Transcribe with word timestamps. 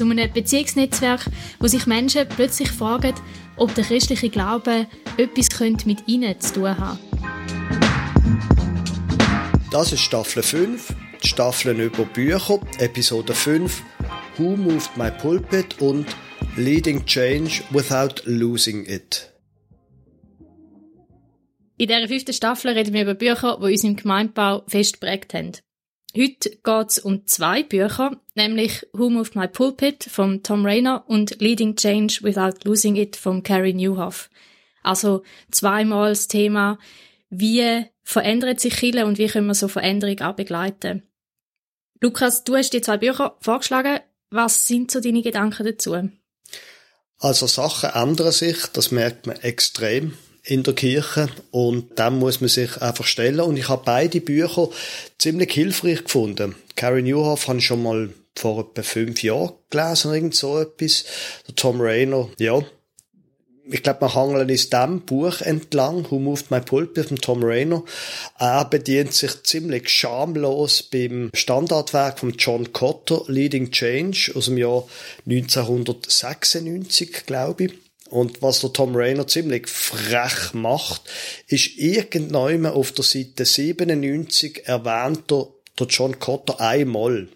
Zu 0.00 0.08
einem 0.10 0.32
Beziehungsnetzwerk, 0.32 1.26
wo 1.58 1.66
sich 1.66 1.86
Menschen 1.86 2.26
plötzlich 2.26 2.70
fragen, 2.70 3.12
ob 3.58 3.74
der 3.74 3.84
christliche 3.84 4.30
Glaube 4.30 4.86
etwas 5.18 5.84
mit 5.84 6.08
ihnen 6.08 6.40
zu 6.40 6.54
tun 6.54 6.78
hat. 6.78 6.98
Das 9.70 9.92
ist 9.92 10.00
Staffel 10.00 10.42
5, 10.42 10.94
die 11.22 11.28
Staffeln 11.28 11.80
über 11.80 12.06
Bücher, 12.06 12.60
Episode 12.78 13.34
5, 13.34 13.82
Who 14.38 14.56
Moved 14.56 14.96
My 14.96 15.10
Pulpit 15.10 15.82
und 15.82 16.06
Leading 16.56 17.04
Change 17.04 17.62
Without 17.68 18.22
Losing 18.24 18.86
It. 18.86 19.30
In 21.76 21.88
dieser 21.88 22.08
fünften 22.08 22.32
Staffel 22.32 22.70
reden 22.70 22.94
wir 22.94 23.02
über 23.02 23.12
Bücher, 23.12 23.58
die 23.60 23.72
uns 23.72 23.84
im 23.84 23.96
Gemeindebau 23.96 24.62
fest 24.66 24.98
geprägt 24.98 25.34
haben. 25.34 25.52
Heute 26.16 26.50
geht 26.50 26.88
es 26.88 26.98
um 26.98 27.26
zwei 27.26 27.62
Bücher, 27.62 28.20
nämlich 28.34 28.86
Who 28.92 29.10
Moved 29.10 29.36
My 29.36 29.46
Pulpit 29.46 30.04
von 30.04 30.42
Tom 30.42 30.66
Rayner 30.66 31.04
und 31.06 31.40
Leading 31.40 31.76
Change 31.76 32.20
Without 32.22 32.64
Losing 32.64 32.96
It 32.96 33.14
von 33.16 33.44
Carrie 33.44 33.74
Newhoff. 33.74 34.28
Also 34.82 35.22
zweimal 35.52 36.10
das 36.10 36.26
Thema, 36.26 36.78
wie 37.28 37.84
verändert 38.02 38.58
sich 38.58 38.74
Chile 38.74 39.06
und 39.06 39.18
wie 39.18 39.28
können 39.28 39.46
wir 39.46 39.54
so 39.54 39.68
Veränderung 39.68 40.20
auch 40.20 40.34
begleiten. 40.34 41.04
Lukas, 42.00 42.42
du 42.42 42.56
hast 42.56 42.72
die 42.72 42.80
zwei 42.80 42.96
Bücher 42.96 43.36
vorgeschlagen. 43.40 44.00
Was 44.30 44.66
sind 44.66 44.90
so 44.90 45.00
deine 45.00 45.22
Gedanken 45.22 45.64
dazu? 45.64 45.96
Also 47.18 47.46
Sachen 47.46 47.90
ändern 47.90 48.32
sich, 48.32 48.66
das 48.72 48.90
merkt 48.90 49.26
man 49.26 49.36
extrem 49.36 50.16
in 50.44 50.62
der 50.62 50.74
Kirche 50.74 51.28
und 51.50 51.98
dann 51.98 52.18
muss 52.18 52.40
man 52.40 52.48
sich 52.48 52.80
einfach 52.80 53.06
stellen 53.06 53.40
und 53.40 53.56
ich 53.56 53.68
habe 53.68 53.82
beide 53.84 54.20
Bücher 54.20 54.68
ziemlich 55.18 55.52
hilfreich 55.52 56.04
gefunden. 56.04 56.54
Carrie 56.76 57.02
Newhoff 57.02 57.48
habe 57.48 57.58
ich 57.58 57.66
schon 57.66 57.82
mal 57.82 58.10
vor 58.36 58.60
etwa 58.60 58.82
fünf 58.82 59.22
Jahren 59.22 59.52
gelesen, 59.68 60.14
irgend 60.14 60.34
so 60.34 60.58
etwas. 60.58 61.04
Der 61.46 61.54
Tom 61.54 61.80
Rayner, 61.80 62.28
ja. 62.38 62.60
Ich 63.72 63.84
glaube, 63.84 64.00
wir 64.00 64.14
hangeln 64.14 64.48
ist 64.48 64.72
dem 64.72 65.02
Buch 65.02 65.42
entlang, 65.42 66.10
Who 66.10 66.18
Moved 66.18 66.50
My 66.50 66.60
Pulpit 66.60 67.06
von 67.06 67.18
Tom 67.18 67.44
Rayner. 67.44 67.84
Er 68.38 68.64
bedient 68.64 69.14
sich 69.14 69.44
ziemlich 69.44 69.88
schamlos 69.88 70.82
beim 70.82 71.30
Standardwerk 71.34 72.18
von 72.18 72.34
John 72.36 72.72
Cotter, 72.72 73.22
Leading 73.28 73.70
Change, 73.70 74.32
aus 74.34 74.46
dem 74.46 74.58
Jahr 74.58 74.88
1996, 75.26 77.26
glaube 77.26 77.66
ich. 77.66 77.89
Und 78.10 78.42
was 78.42 78.60
der 78.60 78.72
Tom 78.72 78.96
Rayner 78.96 79.28
ziemlich 79.28 79.68
frech 79.68 80.52
macht, 80.52 81.02
ist 81.46 81.78
irgendwann 81.78 82.66
auf 82.66 82.90
der 82.90 83.04
Seite 83.04 83.44
97 83.44 84.66
erwähnt 84.66 85.30
er 85.30 85.46
der 85.78 85.86
John 85.86 86.18
Cotter 86.18 86.60
einmal. 86.60 87.28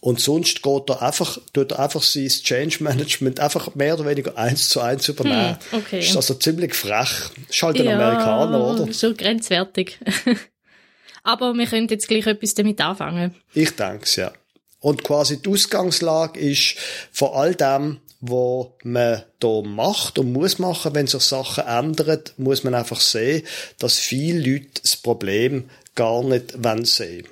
Und 0.00 0.20
sonst 0.20 0.62
geht 0.62 0.88
er 0.88 1.02
einfach, 1.02 1.38
tut 1.52 1.72
er 1.72 1.80
einfach 1.80 2.02
sein 2.02 2.28
Change 2.28 2.82
Management 2.82 3.38
einfach 3.40 3.74
mehr 3.74 3.94
oder 3.94 4.06
weniger 4.06 4.38
eins 4.38 4.70
zu 4.70 4.80
eins 4.80 5.08
übernehmen. 5.08 5.58
Hm, 5.70 5.78
okay. 5.80 6.00
Ist 6.00 6.16
also 6.16 6.34
ziemlich 6.34 6.74
frech. 6.74 7.30
Ist 7.48 7.62
halt 7.62 7.78
ein 7.78 7.84
ja, 7.84 7.94
Amerikaner, 7.94 8.64
oder? 8.64 8.92
Schon 8.92 9.14
grenzwertig. 9.14 9.98
Aber 11.22 11.52
wir 11.52 11.66
können 11.66 11.88
jetzt 11.88 12.08
gleich 12.08 12.26
etwas 12.26 12.54
damit 12.54 12.80
anfangen. 12.80 13.34
Ich 13.52 13.76
denke 13.76 14.04
es, 14.04 14.16
ja. 14.16 14.32
Und 14.80 15.04
quasi 15.04 15.42
die 15.42 15.50
Ausgangslage 15.50 16.40
ist 16.40 16.76
vor 17.12 17.36
all 17.36 17.54
dem, 17.54 18.00
wo 18.20 18.76
man 18.82 19.22
da 19.38 19.62
macht 19.62 20.18
und 20.18 20.32
muss 20.32 20.58
machen, 20.58 20.94
wenn 20.94 21.06
sich 21.06 21.22
Sachen 21.22 21.64
ändern, 21.64 22.22
muss 22.36 22.64
man 22.64 22.74
einfach 22.74 23.00
sehen, 23.00 23.46
dass 23.78 23.98
viele 23.98 24.40
Leute 24.40 24.80
das 24.82 24.96
Problem 24.96 25.70
gar 25.94 26.24
nicht 26.24 26.54
sehen. 26.86 27.28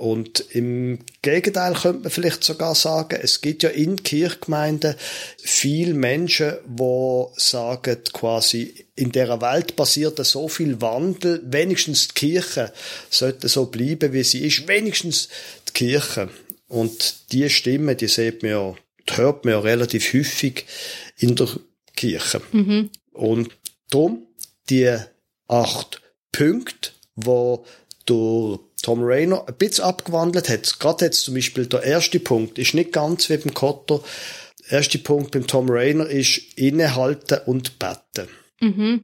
Und 0.00 0.40
im 0.52 1.00
Gegenteil 1.20 1.74
könnte 1.74 2.04
man 2.04 2.10
vielleicht 2.10 2.42
sogar 2.42 2.74
sagen, 2.74 3.20
es 3.22 3.42
gibt 3.42 3.62
ja 3.62 3.68
in 3.68 4.02
Kirchgemeinden 4.02 4.94
viele 5.36 5.92
Menschen, 5.92 6.54
die 6.66 7.24
sagen 7.36 7.98
quasi, 8.10 8.86
in 8.96 9.12
der 9.12 9.42
Welt 9.42 9.76
passiert 9.76 10.24
so 10.24 10.48
viel 10.48 10.80
Wandel, 10.80 11.42
wenigstens 11.44 12.08
die 12.08 12.14
Kirche 12.14 12.72
sollte 13.10 13.48
so 13.48 13.66
bleiben, 13.66 14.14
wie 14.14 14.22
sie 14.22 14.46
ist, 14.46 14.66
wenigstens 14.66 15.28
die 15.68 15.72
Kirche. 15.74 16.30
Und 16.68 17.30
die 17.32 17.50
Stimme, 17.50 17.94
die 17.94 18.08
sieht 18.08 18.42
man 18.42 18.52
ja 18.52 18.74
hört 19.10 19.44
man 19.44 19.52
ja 19.52 19.60
relativ 19.60 20.12
häufig 20.12 20.66
in 21.16 21.36
der 21.36 21.48
Kirche. 21.96 22.40
Mhm. 22.52 22.90
Und 23.12 23.50
darum 23.90 24.26
die 24.68 24.96
acht 25.48 26.00
Punkte, 26.32 26.90
wo 27.16 27.64
durch 28.06 28.60
Tom 28.82 29.00
Rayner 29.02 29.46
ein 29.46 29.54
bisschen 29.56 29.84
abgewandelt 29.84 30.48
hat. 30.48 30.80
Gerade 30.80 31.06
jetzt 31.06 31.24
zum 31.24 31.34
Beispiel 31.34 31.66
der 31.66 31.82
erste 31.82 32.20
Punkt 32.20 32.58
ist 32.58 32.74
nicht 32.74 32.92
ganz 32.92 33.28
wie 33.28 33.36
beim 33.36 33.52
Kotter. 33.52 34.02
Der 34.62 34.78
erste 34.78 34.98
Punkt 34.98 35.32
beim 35.32 35.46
Tom 35.46 35.68
Rayner 35.68 36.06
ist 36.06 36.38
innehalten 36.56 37.40
und 37.46 37.78
beten. 37.78 38.28
Mhm. 38.60 39.02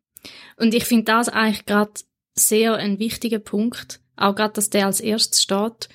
Und 0.56 0.74
ich 0.74 0.84
finde 0.84 1.04
das 1.04 1.28
eigentlich 1.28 1.66
gerade 1.66 1.92
sehr 2.34 2.74
ein 2.74 2.98
wichtiger 2.98 3.38
Punkt. 3.38 4.00
Auch 4.16 4.34
gerade, 4.34 4.54
dass 4.54 4.70
der 4.70 4.86
als 4.86 5.00
erstes 5.00 5.42
steht, 5.42 5.88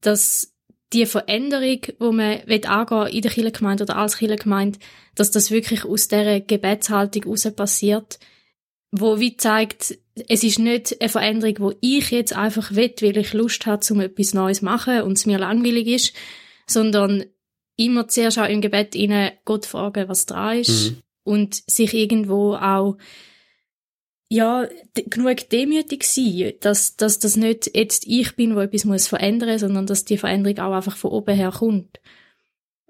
dass 0.00 0.52
die 0.92 1.06
Veränderung, 1.06 1.80
wo 1.98 2.12
man 2.12 2.40
angehen 2.48 3.06
in 3.08 3.22
der 3.22 3.30
Kirchengemeinde 3.30 3.84
oder 3.84 3.96
als 3.96 4.18
Kirchengemeinde, 4.18 4.78
dass 5.14 5.30
das 5.30 5.50
wirklich 5.50 5.84
aus 5.84 6.08
dieser 6.08 6.40
Gebetshaltung 6.40 7.24
heraus 7.24 7.50
passiert, 7.54 8.18
wo 8.90 9.20
wie 9.20 9.36
zeigt, 9.36 9.98
es 10.28 10.42
ist 10.42 10.58
nicht 10.58 11.00
eine 11.00 11.08
Veränderung, 11.08 11.56
wo 11.58 11.72
ich 11.80 12.10
jetzt 12.10 12.32
einfach 12.32 12.74
will, 12.74 12.94
weil 13.00 13.18
ich 13.18 13.32
Lust 13.34 13.66
habe, 13.66 13.84
um 13.90 14.00
etwas 14.00 14.34
Neues 14.34 14.58
zu 14.58 14.64
machen 14.64 15.02
und 15.02 15.18
es 15.18 15.26
mir 15.26 15.38
langweilig 15.38 15.86
ist, 15.86 16.12
sondern 16.66 17.24
immer 17.76 18.08
zuerst 18.08 18.38
auch 18.38 18.48
im 18.48 18.60
Gebet 18.60 18.94
ihnen 18.94 19.30
Gott 19.44 19.66
fragen, 19.66 20.08
was 20.08 20.26
dran 20.26 20.58
ist 20.58 20.90
mhm. 20.90 21.02
und 21.22 21.54
sich 21.70 21.94
irgendwo 21.94 22.54
auch 22.54 22.96
ja, 24.28 24.68
genug 24.94 25.48
demütig 25.50 26.04
sein, 26.04 26.52
dass, 26.60 26.96
dass 26.96 27.18
das 27.18 27.36
nicht 27.36 27.70
jetzt 27.74 28.06
ich 28.06 28.36
bin, 28.36 28.54
wo 28.54 28.60
etwas 28.60 28.84
muss 28.84 29.08
verändern, 29.08 29.58
sondern 29.58 29.86
dass 29.86 30.04
die 30.04 30.18
Veränderung 30.18 30.58
auch 30.58 30.74
einfach 30.74 30.96
von 30.96 31.12
oben 31.12 31.34
her 31.34 31.52
kommt. 31.56 32.00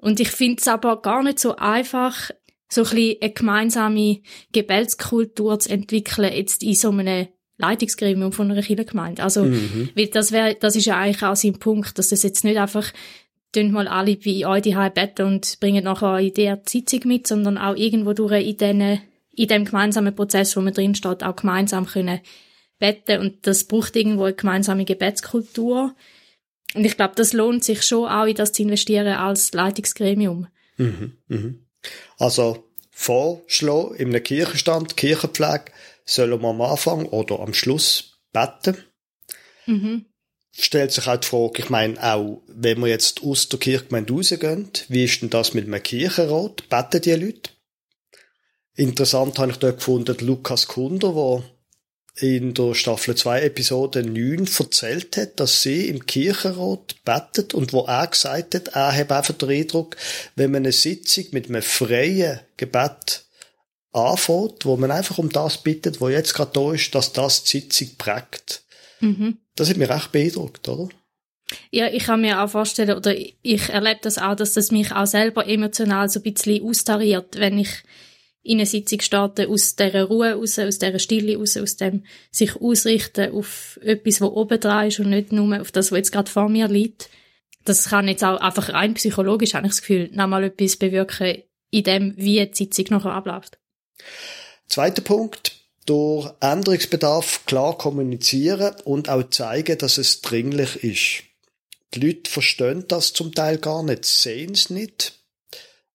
Und 0.00 0.21
ich 0.21 0.31
finde 0.31 0.60
es 0.60 0.69
aber 0.69 1.00
gar 1.00 1.22
nicht 1.22 1.38
so 1.38 1.56
einfach, 1.56 2.31
so 2.71 2.82
ein 2.82 2.91
bisschen 2.91 3.16
eine 3.21 3.32
gemeinsame 3.32 4.21
Gebetskultur 4.53 5.59
zu 5.59 5.71
entwickeln, 5.71 6.32
jetzt 6.32 6.62
in 6.62 6.75
so 6.75 6.91
einem 6.91 7.28
Leitungsgremium 7.56 8.32
von 8.32 8.50
einer 8.50 8.62
Kirchengemeinde. 8.62 9.22
Also, 9.22 9.44
mhm. 9.44 9.91
weil 9.97 10.09
das 10.09 10.32
wäre, 10.32 10.56
das 10.56 10.77
ist 10.77 10.87
ja 10.87 10.98
eigentlich 10.98 11.22
auch 11.22 11.37
sein 11.37 11.59
Punkt, 11.59 11.98
dass 11.98 12.09
das 12.09 12.22
jetzt 12.22 12.44
nicht 12.44 12.59
einfach 12.59 12.93
tun 13.53 13.72
mal 13.72 13.88
alle 13.88 14.16
bei 14.16 14.47
euch 14.47 14.62
die 14.62 14.77
beten 14.94 15.27
und 15.27 15.59
bringen 15.60 15.84
nachher 15.84 16.19
in 16.19 16.34
der 16.34 16.60
Sitzung 16.66 17.00
mit, 17.04 17.27
sondern 17.27 17.59
auch 17.59 17.75
irgendwo 17.75 18.12
durch 18.12 18.47
in 18.47 18.56
diesen 18.56 19.00
in 19.38 19.49
dem 19.49 19.65
gemeinsamen 19.65 20.15
Prozess, 20.15 20.56
wo 20.56 20.60
man 20.60 20.75
drin 20.75 20.94
steht, 20.94 21.22
auch 21.22 21.37
gemeinsam 21.37 21.87
können 21.87 22.21
beten 22.78 23.21
und 23.21 23.47
das 23.47 23.65
braucht 23.65 23.97
irgendwo 23.97 24.25
eine 24.25 24.34
gemeinsame 24.34 24.84
Gebetskultur. 24.84 25.94
Und 26.75 26.84
ich 26.84 26.97
glaube, 26.97 27.15
das 27.16 27.32
lohnt 27.32 27.65
sich 27.65 27.82
schon 27.82 28.09
auch 28.09 28.27
in 28.27 28.34
das 28.34 28.53
zu 28.53 28.62
investieren 28.62 29.15
als 29.15 29.53
Leitungsgremium. 29.53 30.47
Mhm, 30.77 31.16
mhm. 31.28 31.66
Also 32.18 32.65
vorschlagen 32.91 33.95
in 33.97 34.09
einem 34.09 34.22
Kirchenstand, 34.22 34.97
Kirchenpflege, 34.97 35.66
sollen 36.04 36.41
wir 36.41 36.48
am 36.48 36.60
Anfang 36.60 37.07
oder 37.07 37.41
am 37.41 37.54
Schluss 37.54 38.21
beten. 38.33 38.77
Mhm. 39.66 40.07
Stellt 40.53 40.92
sich 40.92 41.07
auch 41.07 41.16
die 41.16 41.27
Frage, 41.27 41.62
ich 41.62 41.71
meine 41.71 42.03
auch, 42.03 42.42
wenn 42.48 42.80
wir 42.80 42.89
jetzt 42.89 43.22
aus 43.22 43.48
der 43.48 43.60
Kirchgemeinde 43.60 44.12
rausgehen, 44.12 44.71
wie 44.89 45.04
ist 45.04 45.22
denn 45.22 45.30
das 45.30 45.54
mit 45.54 45.66
einem 45.66 45.83
Kirchenrat? 45.83 46.68
Beten 46.68 47.03
die 47.03 47.12
Leute? 47.12 47.51
Interessant 48.78 49.41
habe 49.41 49.51
ich 49.51 49.57
dort 49.57 49.78
gefunden, 49.78 50.16
Lukas 50.21 50.69
Kunder, 50.69 51.13
der 51.13 51.42
in 52.22 52.54
der 52.54 52.75
Staffel 52.75 53.16
2 53.16 53.42
Episode 53.42 54.04
9 54.04 54.48
erzählt 54.57 55.16
hat, 55.16 55.41
dass 55.41 55.63
sie 55.63 55.89
im 55.89 56.07
Kirchenrat 56.07 56.95
betet 57.04 57.54
und 57.54 57.72
wo 57.72 57.86
er 57.86 58.07
gesagt 58.07 58.54
hat, 58.54 58.69
er 58.69 58.95
hat 58.95 59.10
einfach 59.10 59.34
den 59.34 59.51
Eindruck, 59.51 59.97
wenn 60.36 60.53
man 60.53 60.63
eine 60.63 60.71
Sitzung 60.71 61.25
mit 61.33 61.48
einem 61.48 61.63
freien 61.63 62.39
Gebet 62.57 63.25
anfängt, 63.91 64.65
wo 64.65 64.77
man 64.77 64.92
einfach 64.92 65.19
um 65.19 65.31
das 65.31 65.59
bittet, 65.59 66.01
wo 66.01 66.09
jetzt 66.09 66.34
gerade 66.34 66.53
da 66.54 66.72
ist, 66.72 66.95
dass 66.95 67.13
das 67.13 67.42
die 67.42 67.59
Sitzung 67.59 67.97
prägt. 67.98 68.63
Mhm. 69.01 69.39
Das 69.57 69.69
hat 69.69 69.77
mich 69.77 69.89
recht 69.89 70.13
beeindruckt, 70.13 70.69
oder? 70.69 70.89
Ja, 71.72 71.89
ich 71.89 72.04
kann 72.04 72.21
mir 72.21 72.45
auch 72.45 72.51
vorstellen, 72.51 72.97
oder 72.97 73.13
ich 73.13 73.71
erlebe 73.71 73.98
das 74.03 74.19
auch, 74.19 74.36
dass 74.36 74.53
das 74.53 74.71
mich 74.71 74.92
auch 74.92 75.07
selber 75.07 75.48
emotional 75.48 76.09
so 76.09 76.21
ein 76.21 76.33
bisschen 76.33 76.63
austariert, 76.63 77.41
wenn 77.41 77.59
ich 77.59 77.71
in 78.48 78.59
eine 78.59 78.66
Sitzung 78.66 79.00
starte, 79.00 79.48
aus 79.48 79.77
dieser 79.77 80.04
Ruhe 80.04 80.33
raus, 80.33 80.59
aus 80.59 80.78
dieser 80.78 80.98
Stille 80.98 81.36
raus, 81.36 81.56
aus 81.59 81.77
dem 81.77 82.04
sich 82.30 82.56
ausrichten 82.56 83.33
auf 83.33 83.78
etwas, 83.83 84.22
was 84.22 84.30
oben 84.30 84.59
dran 84.59 84.89
ist 84.89 85.00
und 85.00 85.10
nicht 85.10 85.33
nur 85.33 85.60
auf 85.60 85.71
das, 85.71 85.92
was 85.92 85.98
jetzt 85.98 86.12
gerade 86.12 86.30
vor 86.30 86.48
mir 86.48 86.66
liegt. 86.66 87.10
Das 87.65 87.91
kann 87.91 88.09
jetzt 88.09 88.24
auch 88.24 88.41
einfach 88.41 88.71
rein 88.71 88.95
psychologisch, 88.95 89.53
habe 89.53 89.66
ich 89.66 89.72
das 89.72 89.83
Gefühl, 89.83 90.09
nochmal 90.15 90.45
etwas 90.45 90.77
bewirken 90.77 91.42
in 91.71 91.84
dem, 91.84 92.15
wie 92.16 92.45
die 92.47 92.54
Sitzung 92.54 92.86
nachher 92.89 93.12
abläuft. 93.12 93.59
Zweiter 94.66 95.03
Punkt, 95.03 95.53
durch 95.84 96.30
Änderungsbedarf 96.41 97.45
klar 97.45 97.77
kommunizieren 97.77 98.74
und 98.84 99.10
auch 99.10 99.28
zeigen, 99.28 99.77
dass 99.77 99.98
es 99.98 100.22
dringlich 100.22 100.83
ist. 100.83 101.24
Die 101.95 102.00
Leute 102.00 102.30
verstehen 102.30 102.86
das 102.89 103.12
zum 103.12 103.34
Teil 103.34 103.59
gar 103.59 103.83
nicht, 103.83 104.06
sehen 104.06 104.53
es 104.53 104.71
nicht. 104.71 105.18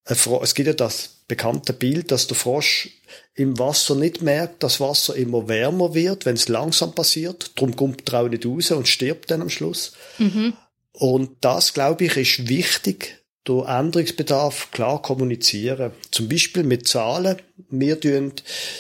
Es 0.06 0.54
gibt 0.54 0.68
ja 0.68 0.74
das 0.74 1.13
bekannte 1.36 1.74
Bild, 1.74 2.12
dass 2.12 2.28
der 2.28 2.38
Frosch 2.38 2.90
im 3.34 3.58
Wasser 3.58 3.96
nicht 3.96 4.22
merkt, 4.22 4.62
dass 4.62 4.80
Wasser 4.80 5.16
immer 5.16 5.48
wärmer 5.48 5.96
wird, 5.96 6.28
wenn 6.28 6.36
es 6.36 6.48
langsam 6.48 6.94
passiert. 6.94 7.52
Darum 7.56 7.76
kommt 7.76 8.08
er 8.14 8.22
auch 8.22 8.30
nicht 8.30 8.46
raus 8.46 8.70
und 8.70 8.88
stirbt 8.88 9.32
dann 9.32 9.42
am 9.42 9.50
Schluss. 9.50 9.94
Mhm. 10.20 10.54
Und 10.92 11.32
das, 11.42 11.74
glaube 11.74 12.06
ich, 12.06 12.18
ist 12.18 12.48
wichtig, 12.50 13.18
durch 13.46 13.68
Änderungsbedarf 13.68 14.70
klar 14.70 15.02
kommunizieren. 15.02 15.92
Zum 16.12 16.30
Beispiel 16.30 16.64
mit 16.64 16.88
Zahlen. 16.88 17.42
Wir 17.72 18.00
tun 18.00 18.34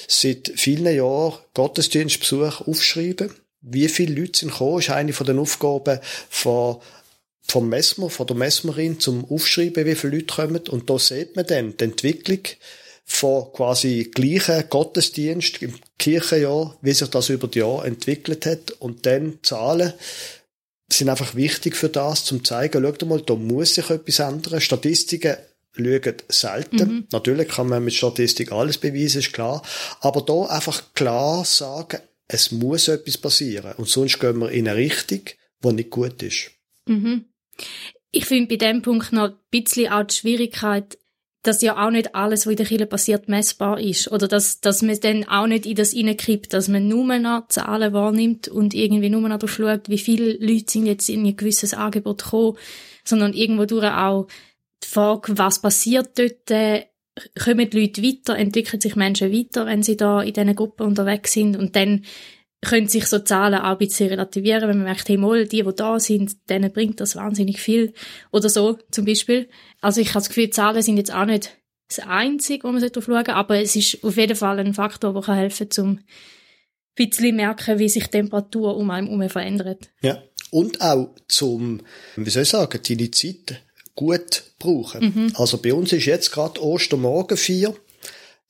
seit 0.08 0.54
vielen 0.56 0.96
Jahren 0.96 1.40
Gottesdienstbesuch 1.56 2.68
aufschreiben. 2.68 3.34
Wie 3.62 3.88
viele 3.88 4.22
Leute 4.22 4.40
sind 4.40 4.52
gekommen, 4.52 4.80
ist 4.80 4.92
eine 4.92 5.14
von 5.14 5.26
den 5.26 5.40
Aufgaben 5.40 6.00
von 6.30 6.78
vom 7.48 7.70
Messmer, 7.70 8.10
von 8.10 8.28
der 8.28 8.36
Messmerin 8.36 9.00
zum 9.00 9.30
Aufschreiben, 9.30 9.86
wie 9.86 9.96
viele 9.96 10.18
Leute 10.18 10.34
kommen. 10.34 10.62
Und 10.70 10.90
da 10.90 10.98
sieht 10.98 11.36
man 11.36 11.46
dann 11.46 11.78
die 11.78 11.84
Entwicklung 11.84 12.40
von 13.06 13.52
quasi 13.54 14.10
gleichen 14.14 14.64
Gottesdienst 14.70 15.62
im 15.62 15.76
Kirchenjahr, 16.00 16.78
wie 16.82 16.94
sich 16.94 17.10
das 17.10 17.30
über 17.30 17.48
die 17.48 17.60
Jahre 17.60 17.86
entwickelt 17.86 18.46
hat. 18.46 18.72
Und 18.72 19.06
dann 19.06 19.40
Zahlen 19.44 19.94
sind 20.90 21.10
einfach 21.10 21.36
wichtig 21.36 21.76
für 21.76 21.90
das, 21.90 22.24
zum 22.24 22.44
zeigen, 22.44 22.84
schaut 22.84 23.06
mal, 23.06 23.22
da 23.22 23.36
muss 23.36 23.76
sich 23.76 23.90
etwas 23.90 24.20
ändern. 24.20 24.62
Statistiken 24.62 25.36
schauen 25.76 26.16
selten. 26.30 26.88
Mhm. 26.88 27.08
Natürlich 27.12 27.50
kann 27.50 27.68
man 27.68 27.84
mit 27.84 27.94
Statistik 27.94 28.52
alles 28.52 28.78
beweisen, 28.78 29.20
ist 29.20 29.34
klar. 29.34 29.62
Aber 30.00 30.22
da 30.22 30.46
einfach 30.46 30.94
klar 30.94 31.44
sagen, 31.46 32.00
es 32.28 32.52
muss 32.52 32.88
etwas 32.88 33.18
passieren. 33.18 33.74
Und 33.78 33.90
sonst 33.90 34.20
gehen 34.20 34.40
wir 34.40 34.52
in 34.52 34.68
eine 34.68 34.78
Richtung, 34.78 35.22
die 35.64 35.74
nicht 35.74 35.90
gut 35.90 36.22
ist. 36.24 36.52
Mhm. 36.86 37.26
Ich 38.12 38.26
finde 38.26 38.48
bei 38.48 38.56
dem 38.58 38.82
Punkt 38.82 39.12
noch 39.12 39.30
ein 39.30 39.36
bisschen 39.50 39.92
auch 39.92 40.04
die 40.04 40.16
Schwierigkeit, 40.16 40.98
dass 41.44 41.62
ja 41.62 41.86
auch 41.86 41.92
nicht 41.92 42.16
alles, 42.16 42.46
was 42.46 42.52
in 42.52 42.58
der 42.58 42.66
Kirche 42.66 42.86
passiert, 42.86 43.28
messbar 43.28 43.80
ist. 43.80 44.10
Oder 44.12 44.28
dass, 44.28 44.62
dass 44.62 44.82
man 44.82 45.00
dann 45.02 45.26
auch 45.26 45.46
nicht 45.46 45.66
in 45.66 45.76
das 45.76 45.92
hineinkriegt, 45.92 46.54
dass 46.54 46.70
man 46.70 46.88
nur 46.88 47.20
noch 47.20 47.50
Zahlen 47.50 47.92
wahrnimmt 47.92 48.48
und 48.48 48.74
irgendwie 48.74 49.10
nur 49.10 49.22
noch 49.22 49.38
darauf 49.38 49.54
schaut, 49.54 49.90
wie 49.90 49.98
viele 49.98 50.38
Leute 50.38 50.72
sind 50.72 50.86
jetzt 50.86 51.10
in 51.10 51.26
ein 51.26 51.36
gewisses 51.36 51.74
Angebot 51.74 52.24
gekommen, 52.24 52.58
sondern 53.04 53.34
irgendwo 53.34 53.66
durch 53.66 53.86
auch 53.86 54.28
die 54.84 54.88
Frage, 54.88 55.38
was 55.38 55.62
passiert 55.62 56.18
dort, 56.18 56.50
äh, 56.50 56.86
kommen 57.42 57.70
die 57.70 57.80
Leute 57.80 58.02
weiter, 58.02 58.38
entwickeln 58.38 58.82
sich 58.82 58.96
Menschen 58.96 59.32
weiter, 59.32 59.66
wenn 59.66 59.84
sie 59.84 59.98
da 59.98 60.22
in 60.22 60.34
diesen 60.34 60.56
Gruppen 60.56 60.88
unterwegs 60.88 61.34
sind 61.34 61.58
und 61.58 61.76
dann 61.76 62.06
können 62.64 62.88
sich 62.88 63.08
so 63.08 63.20
Zahlen 63.20 63.60
auch 63.60 63.72
ein 63.72 63.78
bisschen 63.78 64.10
relativieren, 64.10 64.70
wenn 64.70 64.78
man 64.78 64.86
merkt, 64.86 65.10
hey, 65.10 65.18
mal, 65.18 65.46
die, 65.46 65.64
die 65.64 65.76
da 65.76 66.00
sind, 66.00 66.50
denen 66.50 66.72
bringt 66.72 67.00
das 67.00 67.16
wahnsinnig 67.16 67.60
viel. 67.60 67.94
Oder 68.32 68.50
so, 68.50 68.78
zum 68.92 69.06
Beispiel. 69.06 69.50
Also 69.82 70.02
ich 70.02 70.10
habe 70.10 70.20
das 70.20 70.30
Gefühl, 70.30 70.50
Zahlen 70.50 70.82
sind 70.82 70.98
jetzt 70.98 71.14
auch 71.14 71.26
nicht 71.26 71.52
das 71.88 72.00
Einzige, 72.00 72.64
wo 72.64 72.72
man 72.72 72.82
darauf 72.82 73.06
schauen 73.06 73.14
sollte, 73.16 73.36
aber 73.36 73.60
es 73.60 73.76
ist 73.76 74.04
auf 74.04 74.18
jeden 74.18 74.36
Fall 74.36 74.60
ein 74.60 74.74
Faktor, 74.74 75.14
der 75.14 75.36
helfen 75.36 75.70
kann, 75.70 75.86
um 75.86 75.92
ein 75.96 76.04
bisschen 76.96 77.36
merken, 77.36 77.80
wie 77.80 77.90
sich 77.90 78.06
die 78.06 78.12
Temperatur 78.12 78.76
um 78.78 78.90
einen 78.90 79.08
herum 79.08 79.30
verändert. 79.30 79.90
Ja. 80.02 80.22
Und 80.52 80.82
auch 80.82 81.10
zum, 81.28 81.82
wie 82.16 82.30
soll 82.30 82.44
ich 82.44 82.50
sagen, 82.50 82.80
deine 82.88 83.12
Zeit 83.12 83.64
gut 83.96 84.44
brauchen. 84.60 85.06
Mhm. 85.06 85.34
Also 85.36 85.58
bei 85.58 85.74
uns 85.74 85.94
ist 85.94 86.06
jetzt 86.06 86.32
gerade 86.32 86.64
Ostermorgen 86.64 87.38
4 87.38 87.76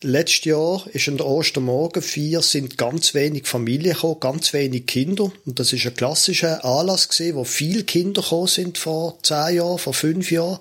Letztes 0.05 0.43
Jahr 0.43 0.85
ist 0.91 1.07
an 1.07 1.15
der 1.15 1.25
Ostermorgen 1.25 2.01
vier 2.01 2.41
sind 2.41 2.77
ganz 2.77 3.13
wenig 3.13 3.47
Familien 3.47 3.93
gekommen, 3.93 4.19
ganz 4.19 4.51
wenig 4.51 4.85
Kinder. 4.85 5.31
Und 5.45 5.59
das 5.59 5.71
ist 5.71 5.85
ein 5.85 5.95
klassischer 5.95 6.65
Anlass 6.65 7.07
gewesen, 7.07 7.37
wo 7.37 7.45
viele 7.45 7.85
Kinder 7.85 8.21
gekommen 8.21 8.47
sind 8.47 8.77
vor 8.77 9.17
zehn 9.23 9.55
Jahren, 9.55 9.77
vor 9.77 9.93
fünf 9.93 10.29
Jahren. 10.29 10.59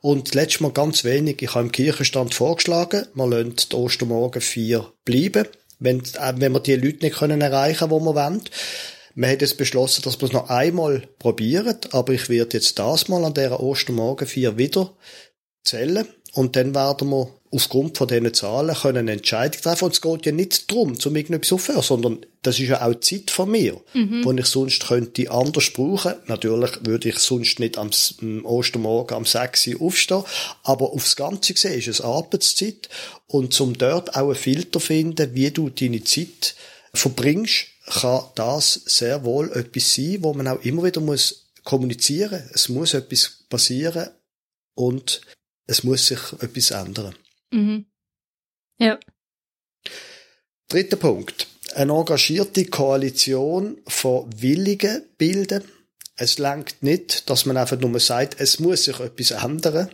Und 0.00 0.32
letztes 0.36 0.60
Mal 0.60 0.70
ganz 0.70 1.02
wenig. 1.02 1.42
Ich 1.42 1.56
habe 1.56 1.64
im 1.64 1.72
Kirchenstand 1.72 2.34
vorgeschlagen, 2.34 3.06
man 3.14 3.32
lasst 3.32 3.72
die 3.72 3.76
Ostermorgen 3.76 4.40
vier 4.40 4.86
bleiben, 5.04 5.48
wenn, 5.80 5.98
äh, 5.98 6.34
wenn 6.36 6.52
wir 6.52 6.60
die 6.60 6.76
Leute 6.76 7.04
nicht 7.04 7.16
können 7.16 7.40
erreichen, 7.40 7.90
wo 7.90 7.98
wir 7.98 8.14
wollen. 8.14 8.42
Wir 9.16 9.28
haben 9.28 9.40
jetzt 9.40 9.58
beschlossen, 9.58 10.02
dass 10.02 10.20
wir 10.20 10.26
es 10.26 10.32
noch 10.32 10.50
einmal 10.50 11.02
probieren, 11.18 11.78
aber 11.90 12.12
ich 12.12 12.28
werde 12.28 12.58
jetzt 12.58 12.78
das 12.78 13.08
mal 13.08 13.24
an 13.24 13.34
dieser 13.34 13.58
Ostermorgen 13.58 14.28
vier 14.28 14.56
wieder 14.56 14.92
zählen 15.64 16.06
und 16.34 16.54
dann 16.54 16.76
werden 16.76 17.10
wir 17.10 17.28
aufgrund 17.54 17.96
von 17.96 18.08
diesen 18.08 18.34
Zahlen 18.34 18.74
können 18.74 18.98
eine 18.98 19.12
Entscheidung 19.12 19.60
treffen. 19.62 19.84
Und 19.84 19.94
es 19.94 20.00
geht 20.00 20.26
ja 20.26 20.32
nicht 20.32 20.70
darum, 20.70 20.98
zum 20.98 21.14
irgendetwas 21.14 21.52
aufhören, 21.52 21.82
sondern 21.82 22.26
das 22.42 22.58
ist 22.58 22.68
ja 22.68 22.84
auch 22.84 22.98
Zeit 23.00 23.30
von 23.30 23.50
mir, 23.50 23.80
mhm. 23.94 24.24
wo 24.24 24.32
ich 24.32 24.46
sonst 24.46 24.88
könnte 24.88 25.30
anders 25.30 25.70
brauchen. 25.70 26.14
Natürlich 26.26 26.84
würde 26.84 27.10
ich 27.10 27.18
sonst 27.18 27.60
nicht 27.60 27.78
am 27.78 27.90
Ostermorgen 28.44 29.16
am 29.16 29.24
6 29.24 29.68
Uhr 29.68 29.82
aufstehen, 29.82 30.24
aber 30.64 30.92
aufs 30.92 31.14
Ganze 31.14 31.54
gesehen 31.54 31.78
ist 31.78 31.88
es 31.88 32.00
Arbeitszeit. 32.00 32.88
Und 33.28 33.54
zum 33.54 33.78
dort 33.78 34.16
auch 34.16 34.26
einen 34.26 34.34
Filter 34.34 34.80
finden, 34.80 35.34
wie 35.34 35.50
du 35.50 35.70
deine 35.70 36.02
Zeit 36.02 36.56
verbringst, 36.92 37.66
kann 37.86 38.24
das 38.34 38.80
sehr 38.84 39.24
wohl 39.24 39.52
etwas 39.52 39.94
sein, 39.94 40.18
wo 40.20 40.34
man 40.34 40.48
auch 40.48 40.60
immer 40.62 40.82
wieder 40.84 41.00
muss 41.00 41.52
kommunizieren. 41.62 42.42
Es 42.52 42.68
muss 42.68 42.94
etwas 42.94 43.44
passieren 43.48 44.08
und 44.74 45.20
es 45.66 45.84
muss 45.84 46.08
sich 46.08 46.20
etwas 46.40 46.72
ändern. 46.72 47.14
Mhm. 47.54 47.86
Ja. 48.78 48.98
Dritter 50.68 50.96
Punkt. 50.96 51.46
Eine 51.74 51.92
engagierte 51.92 52.66
Koalition 52.66 53.78
von 53.86 54.28
Willigen 54.40 55.04
bilden. 55.18 55.62
Es 56.16 56.38
langt 56.38 56.82
nicht, 56.82 57.28
dass 57.30 57.46
man 57.46 57.56
einfach 57.56 57.78
nur 57.78 57.98
sagt, 58.00 58.40
es 58.40 58.60
muss 58.60 58.84
sich 58.84 59.00
etwas 59.00 59.30
ändern, 59.30 59.90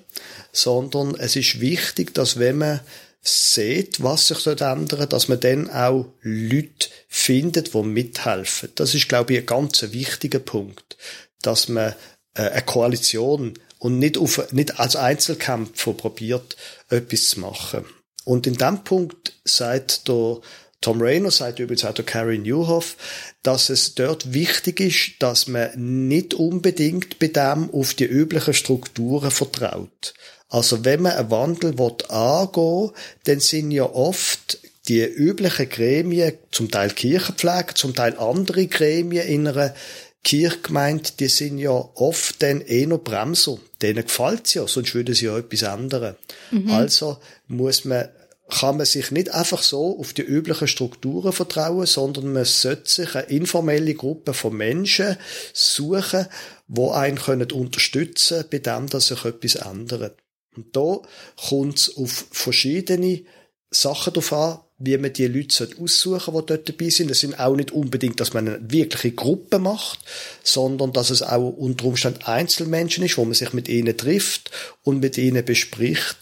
sondern 0.53 1.15
es 1.17 1.37
ist 1.37 1.61
wichtig, 1.61 2.15
dass 2.15 2.39
wenn 2.39 2.59
man 2.59 2.81
sieht, 3.23 4.03
was 4.03 4.29
sich 4.29 4.43
dort 4.45 4.63
ändert, 4.63 5.13
dass 5.13 5.29
man 5.29 5.41
dann 5.41 5.71
auch 5.71 6.07
Leute 6.23 6.89
findet, 7.09 7.75
die 7.75 7.83
mithelfen. 7.83 8.71
Das 8.75 8.95
ist, 8.95 9.09
glaube 9.09 9.35
ich, 9.35 9.41
ein 9.41 9.47
ganz 9.47 9.83
wichtiger 9.83 10.39
Punkt, 10.39 10.97
dass 11.43 11.69
man 11.69 11.95
äh, 12.35 12.43
eine 12.43 12.63
Koalition 12.63 13.55
und 13.81 13.99
nicht, 13.99 14.17
auf, 14.17 14.53
nicht 14.53 14.79
als 14.79 14.95
Einzelkämpfer 14.95 15.95
probiert, 15.95 16.57
etwas 16.89 17.31
zu 17.31 17.41
machen. 17.41 17.85
Und 18.25 18.47
in 18.47 18.55
dem 18.55 18.85
Punkt 18.85 19.33
sagt 19.45 20.07
der 20.07 20.39
Tom 20.81 21.03
Rayner, 21.03 21.31
sagt 21.31 21.59
übrigens 21.59 21.85
auch 21.85 21.95
der 21.95 22.05
Carrie 22.05 22.39
Newhoff, 22.39 22.97
dass 23.43 23.69
es 23.69 23.95
dort 23.95 24.33
wichtig 24.33 24.81
ist, 24.81 25.13
dass 25.19 25.47
man 25.47 26.09
nicht 26.09 26.35
unbedingt 26.35 27.19
bei 27.19 27.27
dem 27.27 27.71
auf 27.73 27.95
die 27.95 28.05
üblichen 28.05 28.55
Strukturen 28.55 29.31
vertraut. 29.31 30.15
Also 30.49 30.85
wenn 30.85 31.03
man 31.03 31.13
einen 31.13 31.31
Wandel 31.31 31.75
angehen 32.09 32.91
dann 33.25 33.41
sind 33.41 33.71
ja 33.71 33.85
oft 33.85 34.59
die 34.89 35.03
üblichen 35.03 35.69
Gremien, 35.69 36.35
zum 36.51 36.71
Teil 36.71 36.91
Kirchenpflege, 36.91 37.75
zum 37.75 37.95
Teil 37.95 38.17
andere 38.19 38.67
Gremien 38.67 39.27
in 39.27 39.47
einer 39.47 39.75
Kirchgemeinde, 40.23 41.11
die 41.19 41.29
sind 41.29 41.59
ja 41.59 41.71
oft 41.71 42.43
dann 42.43 42.61
eh 42.61 42.87
noch 42.87 43.03
Bremser. 43.03 43.59
Denen 43.81 44.05
gefällt's 44.05 44.55
ja, 44.55 44.67
sonst 44.67 44.95
würden 44.95 45.15
sie 45.15 45.27
ja 45.27 45.39
etwas 45.39 45.63
ändern. 45.63 46.17
Mhm. 46.51 46.71
Also 46.71 47.19
muss 47.47 47.85
man, 47.85 48.09
kann 48.51 48.77
man 48.77 48.87
sich 48.87 49.11
nicht 49.11 49.33
einfach 49.33 49.63
so 49.63 49.99
auf 49.99 50.13
die 50.13 50.23
üblichen 50.23 50.69
Strukturen 50.69 51.33
vertrauen, 51.33 51.87
sondern 51.87 52.33
man 52.33 52.45
sollte 52.45 52.91
sich 52.91 53.15
eine 53.15 53.29
informelle 53.29 53.95
Gruppe 53.95 54.35
von 54.35 54.57
Menschen 54.57 55.17
suchen, 55.55 56.27
die 56.69 56.91
einen 56.91 57.19
können 57.19 57.51
unterstützen 57.53 58.45
bei 58.51 58.59
dem, 58.59 58.89
dass 58.89 59.07
sich 59.09 59.25
etwas 59.25 59.55
ändert. 59.55 60.19
Und 60.57 60.77
da 60.77 61.01
kommt 61.49 61.79
es 61.79 61.97
auf 61.97 62.27
verschiedene 62.31 63.23
Sachen 63.71 64.13
drauf 64.13 64.33
an, 64.33 64.59
wie 64.83 64.97
man 64.97 65.13
die 65.13 65.27
Leute 65.27 65.69
aussuchen 65.81 66.35
die 66.35 66.47
dort 66.47 66.69
dabei 66.69 66.89
sind. 66.89 67.11
Es 67.11 67.21
sind 67.21 67.39
auch 67.39 67.55
nicht 67.55 67.71
unbedingt, 67.71 68.19
dass 68.19 68.33
man 68.33 68.49
eine 68.49 68.61
wirkliche 68.73 69.15
Gruppe 69.15 69.59
macht, 69.59 70.01
sondern 70.43 70.93
dass 70.93 71.11
es 71.11 71.23
auch 71.23 71.51
unter 71.51 71.85
Umständen 71.85 72.23
Einzelmenschen 72.23 73.05
ist, 73.05 73.19
wo 73.19 73.25
man 73.25 73.35
sich 73.35 73.53
mit 73.53 73.69
ihnen 73.69 73.97
trifft 73.97 74.51
und 74.83 75.01
mit 75.01 75.19
ihnen 75.19 75.45
bespricht. 75.45 76.17